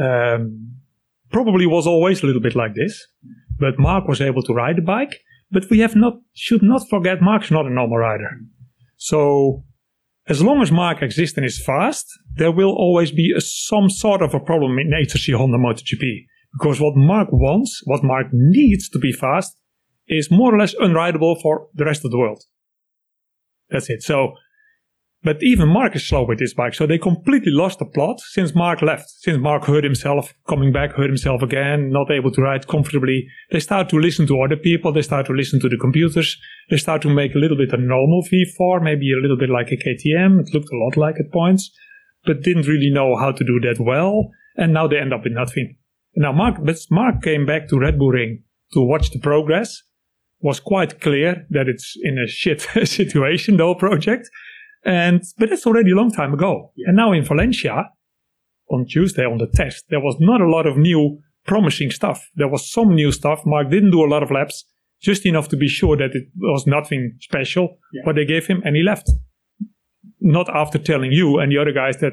[0.01, 0.77] um,
[1.31, 3.07] probably was always a little bit like this
[3.59, 7.23] but mark was able to ride the bike but we have not should not forget
[7.23, 8.31] mark's not a normal rider
[8.97, 9.65] so
[10.29, 14.23] as long as mark exists and is fast there will always be a, some sort
[14.23, 18.99] of a problem in HRC honda MotoGP because what mark wants what mark needs to
[18.99, 19.57] be fast
[20.11, 22.43] is more or less unrideable for the rest of the world.
[23.71, 24.03] That's it.
[24.03, 24.35] So,
[25.23, 26.75] but even Mark is slow with this bike.
[26.75, 29.11] So they completely lost the plot since Mark left.
[29.11, 33.27] Since Mark hurt himself, coming back, hurt himself again, not able to ride comfortably.
[33.51, 34.93] They start to listen to other people.
[34.93, 36.39] They start to listen to the computers.
[36.71, 39.71] They start to make a little bit a normal V4, maybe a little bit like
[39.71, 40.41] a KTM.
[40.41, 41.71] It looked a lot like at points,
[42.25, 44.31] but didn't really know how to do that well.
[44.57, 45.77] And now they end up with nothing.
[46.17, 49.83] Now Mark, but Mark came back to Red Bull Ring to watch the progress
[50.43, 54.31] was quite clear that it's in a shit situation, the whole project.
[54.85, 56.73] And but that's already a long time ago.
[56.87, 57.91] And now in Valencia,
[58.71, 62.29] on Tuesday on the test, there was not a lot of new promising stuff.
[62.37, 63.45] There was some new stuff.
[63.45, 64.65] Mark didn't do a lot of laps,
[65.01, 68.77] just enough to be sure that it was nothing special what they gave him, and
[68.77, 69.11] he left.
[70.21, 72.13] Not after telling you and the other guys that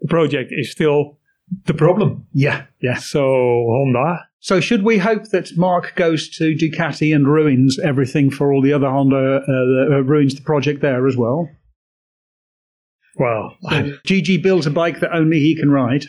[0.00, 1.18] the project is still
[1.66, 2.26] the problem.
[2.32, 2.96] yeah, yeah.
[2.96, 8.52] So Honda, So should we hope that Mark goes to Ducati and ruins everything for
[8.52, 11.48] all the other Honda, uh, uh, ruins the project there as well?
[13.18, 13.56] Well,
[14.04, 16.04] Gigi builds a bike that only he can ride.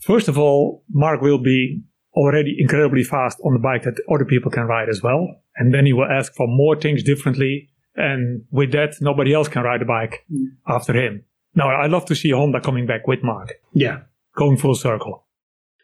[0.00, 1.82] First of all, Mark will be
[2.14, 5.26] already incredibly fast on the bike that other people can ride as well.
[5.56, 7.68] And then he will ask for more things differently.
[7.96, 10.24] And with that, nobody else can ride the bike
[10.68, 11.24] after him.
[11.54, 14.00] Now, I love to see Honda coming back with Mark, Yeah.
[14.36, 15.24] going full circle.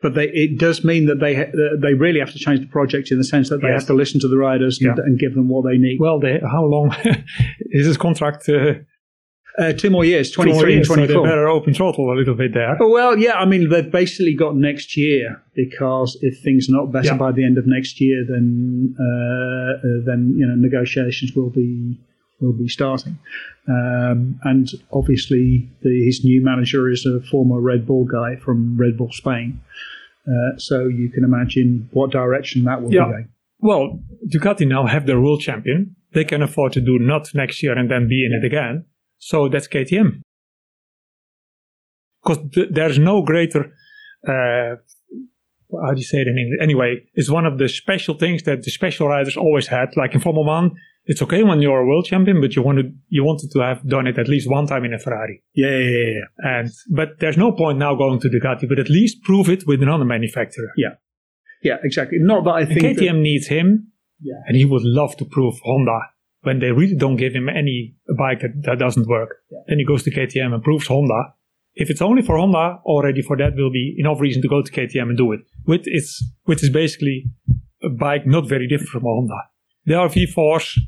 [0.02, 3.10] But they, it does mean that they ha- they really have to change the project
[3.10, 3.82] in the sense that they Yes.
[3.82, 5.04] have to listen to the riders and, Yeah.
[5.04, 5.98] and give them what they need.
[6.00, 6.94] Well, they, how long
[7.70, 8.48] is his contract?
[8.48, 8.74] Uh,
[9.58, 11.26] Uh, two more years, two more 23 and years, so they 24.
[11.26, 12.74] better open throttle a little bit there.
[12.80, 17.08] Well, yeah, I mean, they've basically got next year because if things are not better
[17.08, 17.16] Yeah.
[17.18, 21.98] by the end of next year, then uh, uh, then you know negotiations will be
[22.40, 23.18] will be starting.
[23.68, 28.96] Um, and obviously, the, his new manager is a former Red Bull guy from Red
[28.96, 29.60] Bull Spain.
[30.26, 33.04] Uh, so you can imagine what direction that will Yeah.
[33.04, 33.28] be going.
[33.60, 35.94] Well, Ducati now have their world champion.
[36.14, 38.84] They can afford to do not next year and then be in it again.
[39.24, 40.20] So that's KTM.
[42.22, 43.72] Because th- there's no greater,
[44.26, 44.74] uh,
[45.84, 46.58] how do you say it in English?
[46.60, 49.96] Anyway, it's one of the special things that the special riders always had.
[49.96, 50.72] Like in Formula One,
[51.04, 54.08] it's okay when you're a world champion, but you wanted you wanted to have done
[54.08, 55.42] it at least one time in a Ferrari.
[55.54, 56.50] Yeah, yeah, yeah, yeah.
[56.58, 59.82] And but there's no point now going to Ducati, but at least prove it with
[59.82, 60.72] another manufacturer.
[60.76, 60.94] Yeah,
[61.62, 62.18] yeah, exactly.
[62.20, 64.34] Not that I And think that- KTM needs him, Yeah.
[64.46, 66.00] and he would love to prove Honda
[66.42, 69.36] when they really don't give him any bike that, that doesn't work.
[69.68, 71.34] Then he goes to KTM and proves Honda.
[71.74, 74.70] If it's only for Honda, already for that will be enough reason to go to
[74.70, 75.40] KTM and do it.
[75.66, 77.24] With its, which is basically
[77.82, 79.42] a bike not very different from a Honda.
[79.86, 80.78] They are V4s,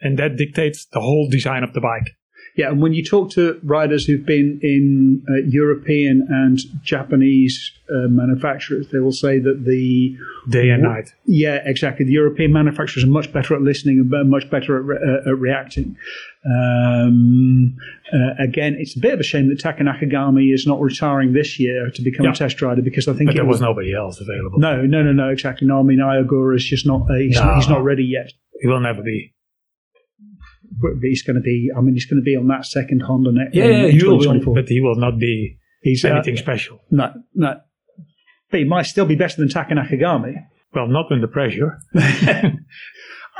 [0.00, 2.16] and that dictates the whole design of the bike.
[2.60, 7.54] Yeah, and when you talk to riders who've been in uh, European and Japanese
[7.88, 10.16] uh, manufacturers, they will say that the
[10.48, 11.08] Day and night.
[11.26, 12.04] yeah, exactly.
[12.06, 15.38] The European manufacturers are much better at listening and much better at, re- uh, at
[15.38, 15.96] reacting.
[16.44, 17.76] Um,
[18.12, 21.58] uh, again, it's a bit of a shame that Taka Nakagami is not retiring this
[21.60, 22.32] year to become Yeah.
[22.32, 24.58] a test rider because I think But there was was nobody else available.
[24.58, 25.66] no, no, no, no, exactly.
[25.66, 27.02] No, I mean Ai Ogura is just not.
[27.10, 27.54] Uh, he's, No.
[27.56, 28.32] he's not ready yet.
[28.60, 29.32] He will never be.
[30.80, 31.70] But he's going to be.
[31.76, 33.54] I mean, he's going to be on that second Honda next.
[33.54, 34.54] Yeah, yeah, he will, 2024.
[34.54, 36.80] but he will not be he's uh, anything special.
[36.90, 37.60] No, no.
[38.50, 40.34] But he might still be better than Taka Nakagami.
[40.74, 41.78] Well, not under pressure.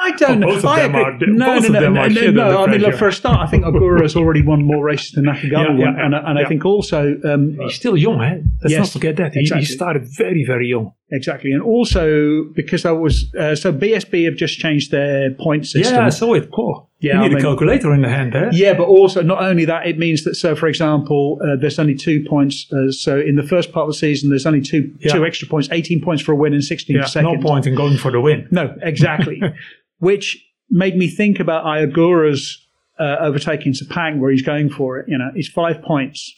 [0.03, 0.69] I don't Well, know.
[0.69, 1.01] I agree.
[1.03, 2.65] are- no, no, no, no, no, no.
[2.65, 5.25] I mean, look, for a start, I think Ogura has already won more races than
[5.27, 8.39] Nakagami Yeah, won, yeah, and, I- and I think also um, He's still young, eh?
[8.63, 9.35] Let's Yes, not forget that.
[9.35, 9.67] He, exactly.
[9.67, 10.93] he started very, very young.
[11.13, 15.95] Exactly, and also because I was uh, so BSB have just changed their point system.
[15.97, 16.51] Yeah, I saw it.
[16.53, 16.87] Poor.
[17.01, 18.51] Yeah, you I need mean- a calculator in the hand, eh?
[18.53, 21.95] Yeah, but also not only that, it means that so, for example, uh, there's only
[21.95, 22.71] two points.
[22.73, 25.13] Uh, so in the first part of the season, there's only two Yeah.
[25.15, 27.41] two extra points, 18 points for a win and 16 Yeah, for second.
[27.41, 28.47] no point in going for the win.
[28.51, 29.43] No, exactly.
[29.99, 30.37] Which
[30.71, 32.65] made me think about Ai Ogura's
[33.01, 35.09] uh, overtaking Sepang where he's going for it.
[35.09, 36.33] You know, it's five points.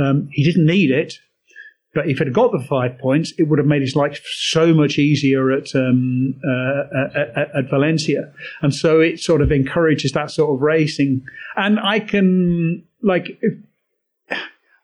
[0.00, 1.18] Um, he didn't need it,
[1.94, 4.74] but if it had got the five points, it would have made his life so
[4.74, 8.32] much easier at, um, uh, at, at Valencia.
[8.60, 11.24] And so it sort of encourages that sort of racing.
[11.56, 13.40] And I can like,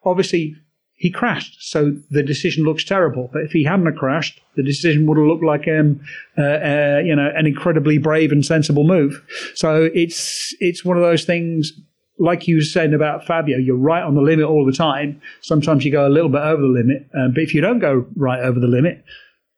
[0.05, 0.57] obviously
[0.97, 3.29] he crashed, so the decision looks terrible.
[3.33, 6.01] But if he hadn't crashed, the decision would have looked like um,
[6.39, 9.23] uh, uh, you know an incredibly brave and sensible move.
[9.55, 11.73] So it's it's one of those things.
[12.19, 15.21] Like you were saying about Fabio, you're right on the limit all the time.
[15.41, 18.07] Sometimes you go a little bit over the limit, um, but if you don't go
[18.17, 19.05] right over the limit,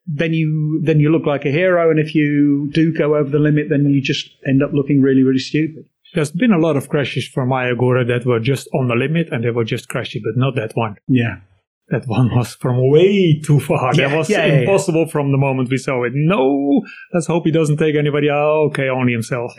[0.07, 1.91] then you then you look like a hero.
[1.91, 5.23] And if you do go over the limit, then you just end up looking really
[5.23, 5.85] really stupid.
[6.15, 9.29] There's been a lot of crashes from Ai Ogura that were just on the limit
[9.31, 10.97] and they were just crashy, but not that one.
[11.09, 11.41] Yeah.
[11.89, 13.95] That one was from way too far.
[13.95, 14.61] Yeah, that was yeah, yeah, yeah.
[14.61, 16.13] impossible from the moment we saw it.
[16.15, 16.83] No,
[17.15, 18.71] let's hope he doesn't take anybody out.
[18.71, 19.53] Okay, only himself.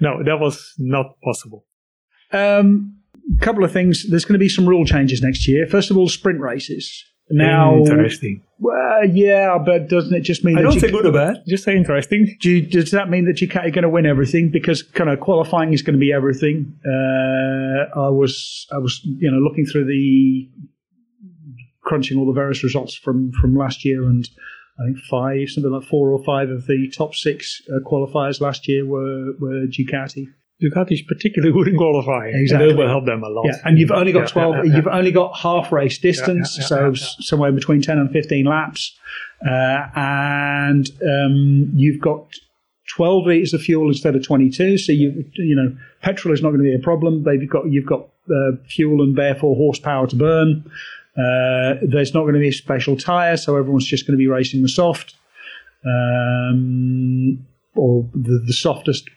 [0.00, 1.66] No, that was not possible.
[2.32, 2.96] Um,
[3.40, 4.08] couple of things.
[4.08, 5.66] There's going to be some rule changes next year.
[5.66, 7.04] First of all, sprint races.
[7.28, 8.42] Now, interesting.
[8.60, 11.42] well, yeah, but doesn't it just mean I that don't say good or bad.
[11.48, 12.36] Just say interesting.
[12.40, 14.50] do you, does that mean that Ducati are going to win everything?
[14.50, 16.78] Because kind of qualifying is going to be everything.
[16.86, 20.48] Uh, I was, I was, you know, looking through the
[21.82, 24.28] crunching all the various results from from last year, and
[24.78, 28.68] I think five, something like four or five of the top six uh, qualifiers last
[28.68, 30.26] year were were Ducati.
[30.62, 32.32] Ducati's particularly good in qualifying.
[32.32, 32.68] and Exactly.
[32.68, 33.44] They will help them a lot.
[33.46, 34.56] Yeah, and you've only got Yeah, twelve.
[34.56, 38.96] yeah, yeah, You've only got half race distance, so somewhere between ten and fifteen laps,
[39.46, 42.26] uh, and um, you've got
[42.94, 44.78] twelve liters of fuel instead of twenty-two.
[44.78, 47.24] So you you know petrol is not going to be a problem.
[47.24, 50.64] They've got you've got uh, fuel and therefore horsepower to burn.
[51.18, 54.26] Uh, there's not going to be a special tire, so everyone's just going to be
[54.26, 55.14] racing the soft,
[55.84, 59.08] um, or the, the softest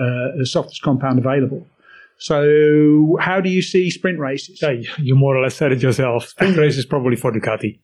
[0.00, 1.66] uh, softest compound available.
[2.18, 4.60] So, how do you see sprint races?
[4.60, 6.28] Yeah, you more or less said it yourself.
[6.28, 7.80] Sprint race is probably for Ducati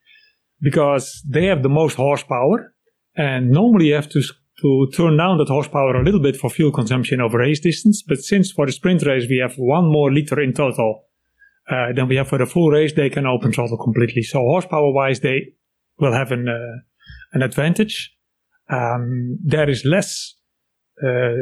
[0.61, 2.75] because they have the most horsepower,
[3.17, 4.23] and normally you have to
[4.63, 8.03] to turn down that horsepower a little bit for fuel consumption over race distance.
[8.03, 11.05] But since for the sprint race we have one more liter in total
[11.71, 14.23] uh, than we have for the full race, they can open throttle completely.
[14.23, 15.53] So horsepower wise, they
[15.99, 16.81] will have an uh,
[17.33, 18.15] an advantage.
[18.69, 20.35] Um, there is less
[21.03, 21.33] uh,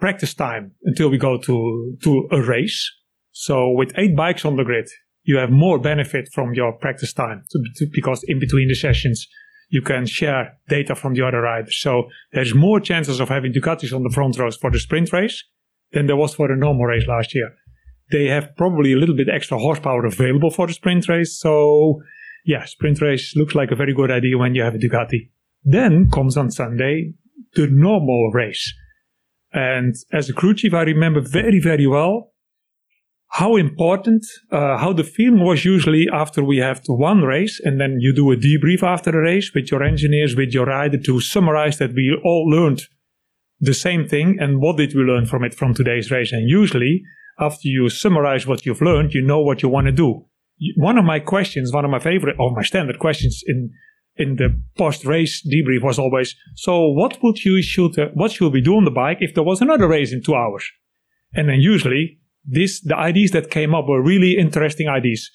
[0.00, 2.90] practice time until we go to to a race.
[3.32, 4.88] So with eight bikes on the grid,
[5.22, 9.26] you have more benefit from your practice time to, to- because in between the sessions
[9.68, 11.78] you can share data from the other riders.
[11.80, 15.44] So there's more chances of having Ducatis on the front rows for the sprint race
[15.92, 17.50] than there was for the normal race last year.
[18.10, 21.38] They have probably a little bit extra horsepower available for the sprint race.
[21.38, 22.02] So
[22.44, 25.30] yeah, sprint race looks like a very good idea when you have a Ducati.
[25.62, 27.12] Then comes on Sunday
[27.54, 28.74] the normal race.
[29.52, 32.32] And as a crew chief, I remember very, very well
[33.32, 37.98] how important, uh, how the feeling was usually after we have one race and then
[38.00, 41.78] you do a debrief after the race with your engineers, with your rider to summarize
[41.78, 42.82] that we all learned
[43.60, 46.32] the same thing and what did we learn from it from today's race.
[46.32, 47.02] And usually
[47.38, 50.26] after you summarize what you've learned, you know what you want to do.
[50.76, 53.70] One of my questions, one of my favorite or my standard questions in
[54.20, 58.52] in the post race debrief was always, so what would you should uh, what should
[58.52, 60.64] we do on the bike if there was another race in two hours?
[61.34, 65.30] And then usually this the ideas that came up were really interesting ideas,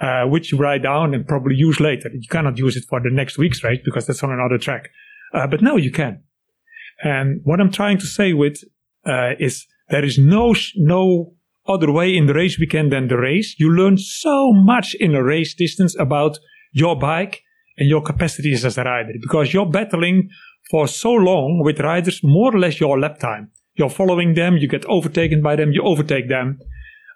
[0.00, 2.10] uh, which you write down and probably use later.
[2.12, 4.90] You cannot use it for the next week's race because that's on another track.
[5.34, 6.22] Uh, but now you can.
[7.02, 8.62] And what I'm trying to say with
[9.04, 11.32] uh, is there is no no
[11.66, 13.56] other way in the race weekend than the race.
[13.58, 16.38] You learn so much in a race distance about
[16.72, 17.42] your bike
[17.78, 20.28] and your capacities as a rider because you're battling
[20.70, 23.50] for so long with riders more or less your lap time.
[23.74, 26.58] You're following them, you get overtaken by them, you overtake them.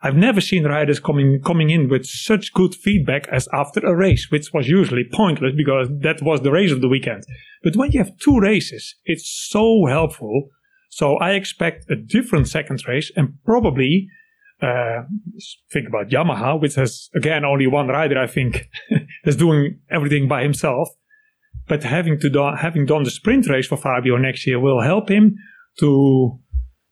[0.04, 4.28] I've never seen riders coming coming in with such good feedback as after a race,
[4.30, 7.24] which was usually pointless because that was the race of the weekend.
[7.62, 10.48] But when you have two races, it's so helpful.
[10.90, 14.08] So I expect a different second race and probably
[14.62, 15.02] uh,
[15.72, 18.68] think about Yamaha, which has again only one rider, I think,
[19.24, 20.88] is doing everything by himself.
[21.68, 25.10] But having to do, having done the sprint race for Fabio next year will help
[25.10, 25.36] him
[25.78, 26.38] to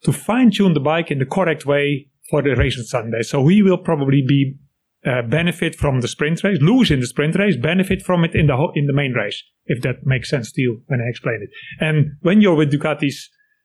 [0.03, 3.23] to fine tune the bike in the correct way for the race on Sunday.
[3.23, 4.57] So he will probably be
[5.05, 8.47] uh, benefit from the sprint race, lose in the sprint race, benefit from it in
[8.47, 9.43] the ho- in the main race.
[9.67, 11.51] If that makes sense to you when I explain it.
[11.81, 13.15] And when you're with Ducatis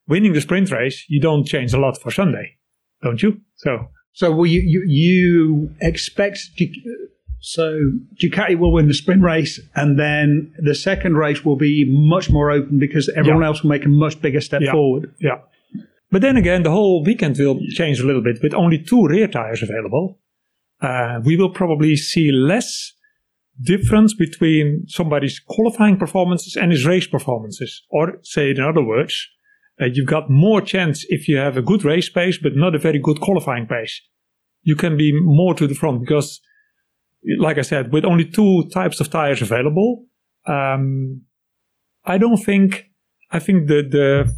[0.08, 2.58] winning the sprint race, you don't change a lot for Sunday,
[3.02, 3.42] don't you?
[3.56, 6.40] So So, will you you, you expect?
[7.42, 7.66] So,
[8.20, 12.50] Ducati will win the sprint race, and then the second race will be much more
[12.50, 13.48] open because everyone Yeah.
[13.50, 14.72] else will make a much bigger step Yeah.
[14.72, 15.12] forward.
[15.22, 15.40] yeah.
[16.12, 19.28] But then again, the whole weekend will change a little bit with only two rear
[19.28, 20.20] tires available.
[20.82, 22.94] Uh, we will probably see less
[23.62, 27.84] difference between somebody's qualifying performances and his race performances.
[27.90, 29.14] Or say it in other words,
[29.82, 32.80] uh, you've got more chance if you have a good race pace but not a
[32.80, 34.02] very good qualifying pace.
[34.64, 36.42] You can be more to the front because,
[37.38, 40.06] like I said, with only two types of tires available,
[40.48, 41.22] um,
[42.06, 42.86] I don't think.
[43.32, 44.34] I think the the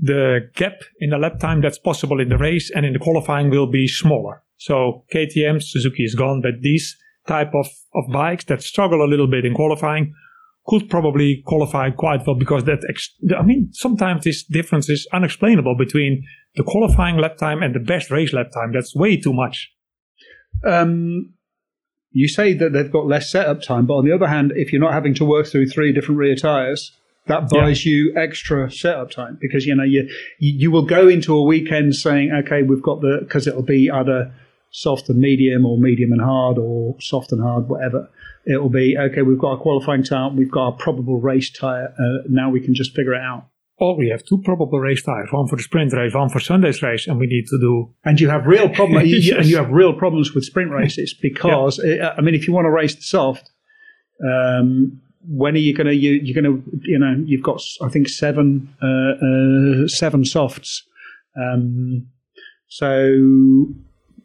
[0.00, 3.50] the gap in the lap time that's possible in the race and in the qualifying
[3.50, 4.42] will be smaller.
[4.56, 6.96] So KTM, Suzuki is gone, but these
[7.26, 10.14] type of, of bikes that struggle a little bit in qualifying
[10.66, 15.76] could probably qualify quite well because that, ex- I mean, sometimes this difference is unexplainable
[15.76, 16.24] between
[16.56, 18.72] the qualifying lap time and the best race lap time.
[18.72, 19.72] That's way too much.
[20.64, 21.34] Um,
[22.12, 24.80] you say that they've got less setup time, but on the other hand, if you're
[24.80, 26.92] not having to work through three different rear tires,
[27.26, 27.92] that buys yeah.
[27.92, 30.08] you extra setup time because you know you,
[30.38, 33.90] you you will go into a weekend saying, okay, we've got the because it'll be
[33.90, 34.34] either
[34.70, 38.10] soft and medium or medium and hard or soft and hard, whatever.
[38.46, 39.22] It will be okay.
[39.22, 41.94] We've got a qualifying tire, we've got a probable race tire.
[41.98, 43.46] Uh, now we can just figure it out.
[43.76, 46.82] Or we have two probable race tires, one for the sprint race, one for Sunday's
[46.82, 47.94] race, and we need to do.
[48.04, 49.10] And you have real problems.
[49.26, 49.38] yes.
[49.38, 52.08] And you have real problems with sprint races because yeah.
[52.08, 53.50] Uh, I mean, if you want to race the soft,
[54.22, 57.88] um, when are you going to you, you're going to you know you've got I
[57.88, 60.82] think seven uh, uh, seven softs.
[61.36, 62.06] Um,
[62.68, 63.66] so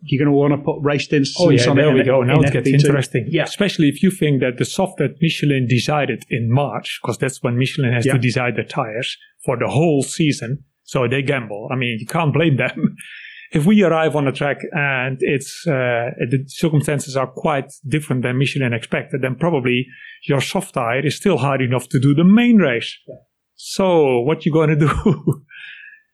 [0.05, 2.21] you're going to want to put race distance oh, yeah, on there we go.
[2.21, 3.25] Now it gets interesting.
[3.29, 3.43] Yeah.
[3.43, 7.57] Especially if you think that the soft that Michelin decided in March, because that's when
[7.57, 8.13] Michelin has yeah.
[8.13, 10.63] to decide the tires for the whole season.
[10.83, 11.69] So they gamble.
[11.71, 12.95] I mean, you can't blame them.
[13.51, 18.37] if we arrive on a track and it's uh, the circumstances are quite different than
[18.37, 19.87] Michelin expected, then probably
[20.23, 22.97] your soft tire is still hard enough to do the main race.
[23.07, 23.15] Yeah.
[23.55, 25.45] So what you going to do?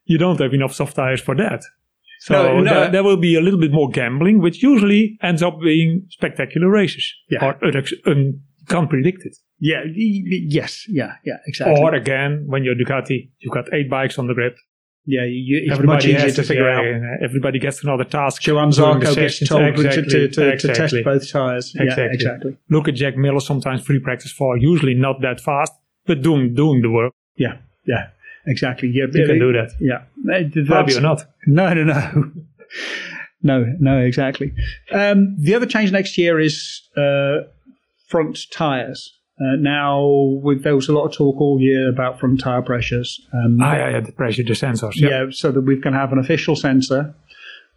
[0.04, 1.62] you don't have enough soft tires for that.
[2.24, 5.42] So no, no, there, there, will be a little bit more gambling, which usually ends
[5.42, 7.12] up being spectacular races.
[7.28, 7.44] Yeah.
[7.44, 9.36] Or un, un, can't predict it.
[9.58, 9.80] Yeah.
[9.92, 10.84] Yes.
[10.88, 11.14] Yeah.
[11.24, 11.38] Yeah.
[11.48, 11.82] Exactly.
[11.82, 14.52] Or again, when you're Ducati, you've got eight bikes on the grid.
[15.04, 16.84] Yeah, you, it's everybody easier to, to figure out.
[16.84, 18.46] Uh, everybody gets another task.
[18.46, 20.68] Johann Zarco gets told exactly, to, to, exactly.
[20.68, 21.74] to, test both tires.
[21.74, 22.04] Exactly.
[22.04, 22.56] Yeah, exactly.
[22.70, 25.72] Look at Jack Miller, sometimes free practice four, usually not that fast,
[26.06, 27.12] but doing doing the work.
[27.36, 28.10] Yeah, yeah.
[28.46, 28.90] Exactly.
[28.92, 29.72] Yeah, you can do that.
[29.80, 30.04] Yeah,
[30.66, 31.24] Fabio not.
[31.46, 32.32] No, no, no,
[33.42, 33.98] no, no.
[33.98, 34.52] Exactly.
[34.92, 37.42] Um, the other change next year is uh,
[38.08, 39.18] front tires.
[39.40, 40.06] Uh, now,
[40.42, 43.20] with, there was a lot of talk all year about front tire pressures.
[43.32, 44.94] Um, ah, yeah, yeah, the pressure, the sensors.
[44.94, 47.14] Yeah, so that we can have an official sensor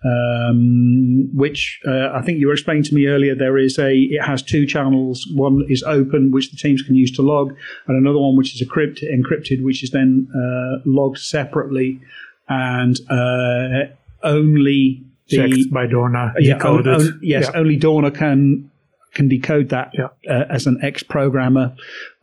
[0.05, 3.35] um, which uh, I think you were explaining to me earlier.
[3.35, 5.27] There is a it has two channels.
[5.33, 7.55] One is open, which the teams can use to log,
[7.87, 11.99] and another one which is encrypted, encrypted which is then uh, logged separately
[12.47, 13.85] and uh,
[14.23, 16.33] only the, checked by Dorna.
[16.39, 17.59] Yeah, on, on, yes, yeah.
[17.59, 18.69] only Dorna can
[19.13, 20.07] can decode that yeah.
[20.29, 21.73] uh, as an ex-programmer.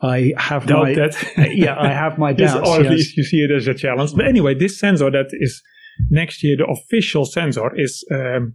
[0.02, 1.52] I have Doubt my that.
[1.54, 2.68] yeah, I have my doubts.
[2.68, 2.92] or at yes.
[2.92, 4.14] least you see it as a challenge.
[4.14, 5.62] But anyway, this sensor that is
[6.10, 8.54] next year the official sensor is um,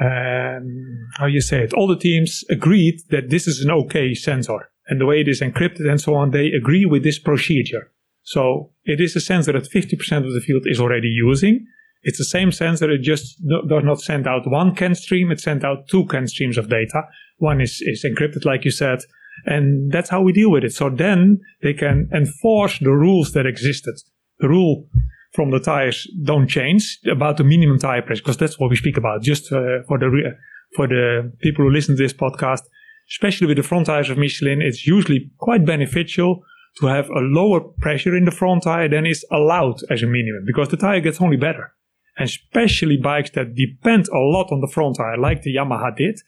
[0.00, 1.72] um, how you say it.
[1.72, 5.40] All the teams agreed that this is an okay sensor, and the way it is
[5.40, 7.90] encrypted and so on, they agree with this procedure.
[8.22, 11.66] So it is a sensor that 50% of the field is already using.
[12.02, 12.90] It's the same sensor.
[12.90, 15.30] It just does not send out one CAN stream.
[15.32, 17.02] It sends out two CAN streams of data.
[17.38, 18.98] One is, is encrypted, like you said.
[19.46, 20.74] And that's how we deal with it.
[20.74, 23.94] So then they can enforce the rules that existed.
[24.40, 24.88] The rule
[25.32, 28.96] from the tires don't change about the minimum tire pressure because that's what we speak
[28.96, 29.22] about.
[29.22, 30.36] Just uh, for the
[30.76, 32.62] for the people who listen to this podcast,
[33.10, 36.42] especially with the front tires of Michelin, it's usually quite beneficial
[36.80, 40.44] to have a lower pressure in the front tire than is allowed as a minimum
[40.46, 41.72] because the tire gets only better.
[42.16, 46.18] And especially bikes that depend a lot on the front tire, like the Yamaha did,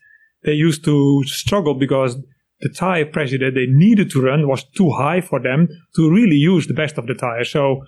[0.44, 2.16] they used to struggle because
[2.60, 6.36] the tire pressure that they needed to run was too high for them to really
[6.36, 7.44] use the best of the tire.
[7.44, 7.82] So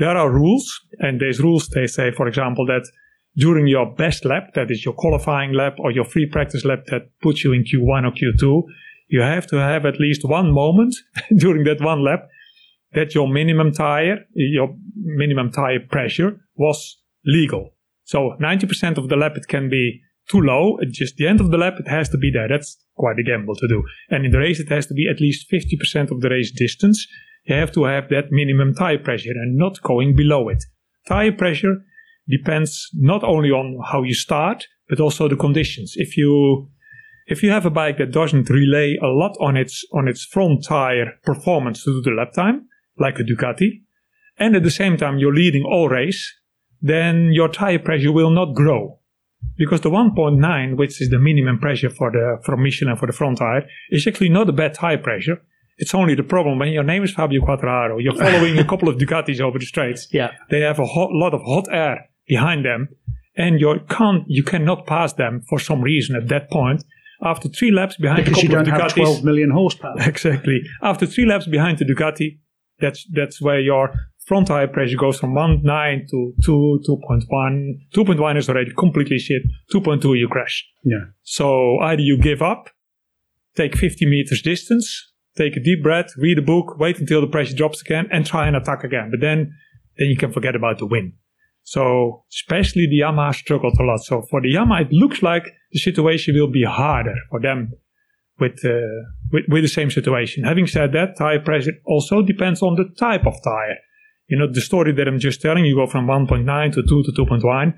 [0.00, 2.90] there are rules, and these rules they say, for example, that
[3.36, 7.02] during your best lap, that is your qualifying lap or your free practice lap that
[7.22, 8.62] puts you in Q1 or Q2,
[9.08, 10.94] you have to have at least one moment
[11.36, 12.28] during that one lap
[12.92, 17.74] that your minimum tire, your minimum tire pressure was legal.
[18.04, 20.78] So 90% of the lap it can be too low.
[20.80, 22.48] At just the end of the lap it has to be there.
[22.48, 23.84] That's quite a gamble to do.
[24.08, 27.06] And in the race it has to be at least 50% of the race distance
[27.44, 30.64] you have to have that minimum tire pressure and not going below it.
[31.08, 31.84] Tire pressure
[32.28, 35.94] depends not only on how you start, but also the conditions.
[35.96, 36.68] If you
[37.26, 40.64] if you have a bike that doesn't relay a lot on its on its front
[40.64, 42.68] tire performance to do the lap time,
[42.98, 43.82] like a Ducati,
[44.38, 46.34] and at the same time you're leading all race,
[46.82, 48.98] then your tire pressure will not grow.
[49.56, 53.38] Because the 1.9, which is the minimum pressure for the from Michelin for the front
[53.38, 55.42] tire, is actually not a bad tire pressure.
[55.80, 58.02] It's only the problem when your name is Fabio Quartararo.
[58.02, 60.08] You're following a couple of Ducatis over the straights.
[60.12, 60.30] Yeah.
[60.50, 62.88] They have a hot, lot of hot air behind them,
[63.34, 66.84] and you can't you cannot pass them for some reason at that point.
[67.22, 69.96] After three laps behind Because a you don't of have 12 million horsepower.
[70.14, 70.60] Exactly.
[70.82, 72.38] After three laps behind the Ducati,
[72.78, 73.92] that's that's where your
[74.26, 77.24] front tire pressure goes from 1.9 to 2, 2.1.
[77.94, 79.42] 2.1 is already completely shit.
[79.74, 80.66] 2.2 you crash.
[80.84, 81.06] Yeah.
[81.22, 82.70] So either you give up,
[83.56, 87.54] take 50 meters distance, take a deep breath, read a book, wait until the pressure
[87.54, 89.10] drops again, and try and attack again.
[89.10, 89.52] But then,
[89.98, 91.12] then you can forget about the win.
[91.62, 94.00] So especially the Yamaha struggled a lot.
[94.00, 97.72] So for the Yamaha, it looks like the situation will be harder for them
[98.38, 98.80] with, uh,
[99.30, 100.44] with, with the same situation.
[100.44, 103.76] Having said that, tire pressure also depends on the type of tire.
[104.28, 107.12] You know, the story that I'm just telling you go from 1.9 to 2 to
[107.12, 107.74] 2.1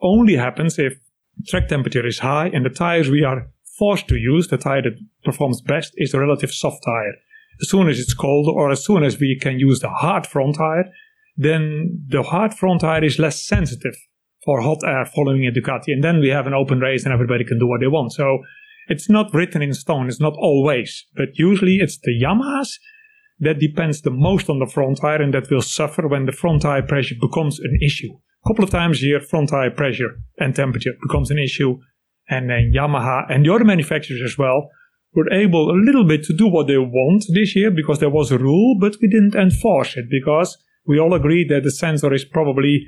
[0.00, 0.94] only happens if
[1.46, 3.48] track temperature is high and the tires we are
[3.78, 7.14] forced to use, the tire that performs best is a relative soft tire.
[7.60, 10.56] As soon as it's cold or as soon as we can use the hard front
[10.56, 10.90] tire,
[11.36, 13.94] then the hard front tire is less sensitive
[14.44, 15.92] for hot air following a Ducati.
[15.92, 18.12] And then we have an open race and everybody can do what they want.
[18.12, 18.40] So
[18.88, 20.08] it's not written in stone.
[20.08, 22.68] It's not always, but usually it's the Yamahas
[23.40, 26.62] that depends the most on the front tire and that will suffer when the front
[26.62, 28.10] tire pressure becomes an issue.
[28.44, 31.78] A couple of times a year, front tire pressure and temperature becomes an issue.
[32.28, 34.70] And then Yamaha and the other manufacturers as well
[35.14, 38.32] were able a little bit to do what they want this year because there was
[38.32, 42.24] a rule, but we didn't enforce it because we all agreed that the sensor is
[42.24, 42.86] probably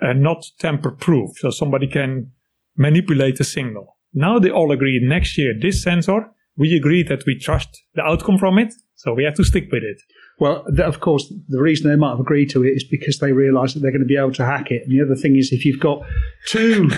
[0.00, 1.30] uh, not tamper proof.
[1.38, 2.32] So somebody can
[2.76, 3.96] manipulate the signal.
[4.12, 8.38] Now they all agree next year this sensor, we agree that we trust the outcome
[8.38, 8.74] from it.
[8.96, 10.00] So we have to stick with it.
[10.38, 13.74] Well, of course, the reason they might have agreed to it is because they realise
[13.74, 14.82] that they're going to be able to hack it.
[14.82, 16.02] And the other thing is, if you've got
[16.46, 16.90] two,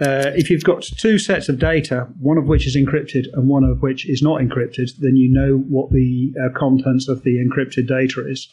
[0.00, 3.64] uh, if you've got two sets of data, one of which is encrypted and one
[3.64, 7.86] of which is not encrypted, then you know what the uh, contents of the encrypted
[7.86, 8.48] data is.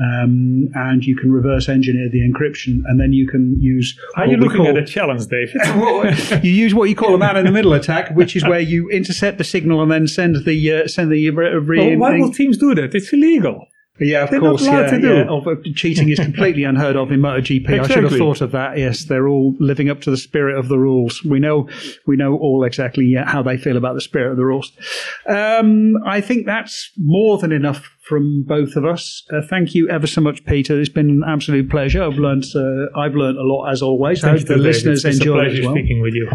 [0.00, 3.96] Um, and you can reverse engineer the encryption, and then you can use.
[4.16, 5.54] Are you looking call- at a challenge, David?
[6.42, 8.88] you use what you call a man in the middle attack, which is where you
[8.88, 12.32] intercept the signal and then send the uh, send the re- re- Well, why will
[12.32, 12.94] teams do that?
[12.94, 13.66] It's illegal.
[14.00, 14.62] Yeah, of They're not course.
[14.62, 15.14] allowed Yeah, to do.
[15.14, 15.28] yeah.
[15.28, 17.68] Although cheating is completely unheard of in MotoGP.
[17.80, 18.78] I should have thought of that.
[18.78, 21.22] Yes, they're all living up to the spirit of the rules.
[21.24, 21.68] We know,
[22.06, 24.72] we know all exactly how they feel about the spirit of the rules.
[25.28, 29.22] Um, I think that's more than enough from both of us.
[29.32, 30.80] Uh, thank you ever so much, Peter.
[30.80, 32.02] It's been an absolute pleasure.
[32.02, 34.24] I've learned, uh, I've learned a lot as always.
[34.24, 35.74] I Thank hope you, the listeners it's enjoyed a it as well.
[35.74, 36.28] speaking with you.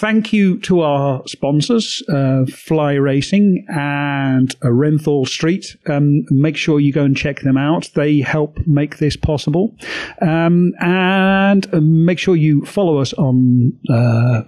[0.00, 5.76] Thank you to our sponsors, uh, Fly Racing and Renthal Street.
[5.88, 7.90] Um, make sure you go and check them out.
[7.94, 9.76] They help make this possible.
[10.22, 14.44] Um, and uh, make sure you follow us on uh,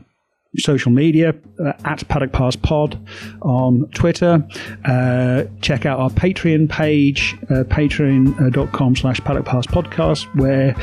[0.59, 1.35] social media
[1.65, 2.99] uh, at Paddock Pass Pod
[3.41, 4.47] on Twitter.
[4.85, 10.77] Uh, check out our Patreon page, uh, patreon.com slash Paddock Pass Podcast, where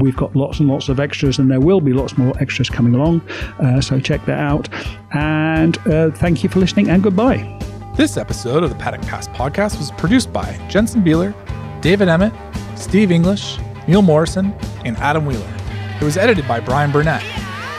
[0.00, 2.94] we've got lots and lots of extras, and there will be lots more extras coming
[2.94, 3.20] along.
[3.58, 4.68] Uh, so check that out.
[5.12, 7.58] And uh, thank you for listening, and goodbye.
[7.96, 11.34] This episode of the Paddock Pass podcast was produced by Jensen Beeler,
[11.82, 12.32] David Emmett,
[12.78, 14.54] Steve English, Neil Morrison,
[14.84, 15.52] and Adam Wheeler.
[16.00, 17.22] It was edited by Brian Burnett.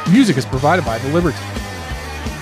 [0.10, 1.38] Music is provided by The Liberty.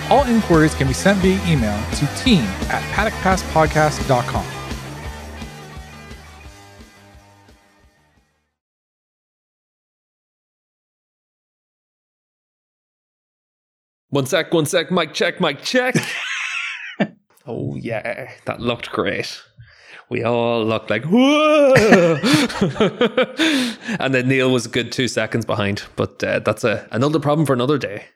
[0.08, 4.44] All inquiries can be sent via email to team at paddockpasspodcast.com.
[14.08, 15.94] One sec, one sec, mic check, mic check.
[17.46, 19.40] oh yeah, that looked great.
[20.10, 21.72] We all looked like whoa,
[24.00, 25.84] and then Neil was a good two seconds behind.
[25.94, 28.06] But uh, that's a another problem for another day.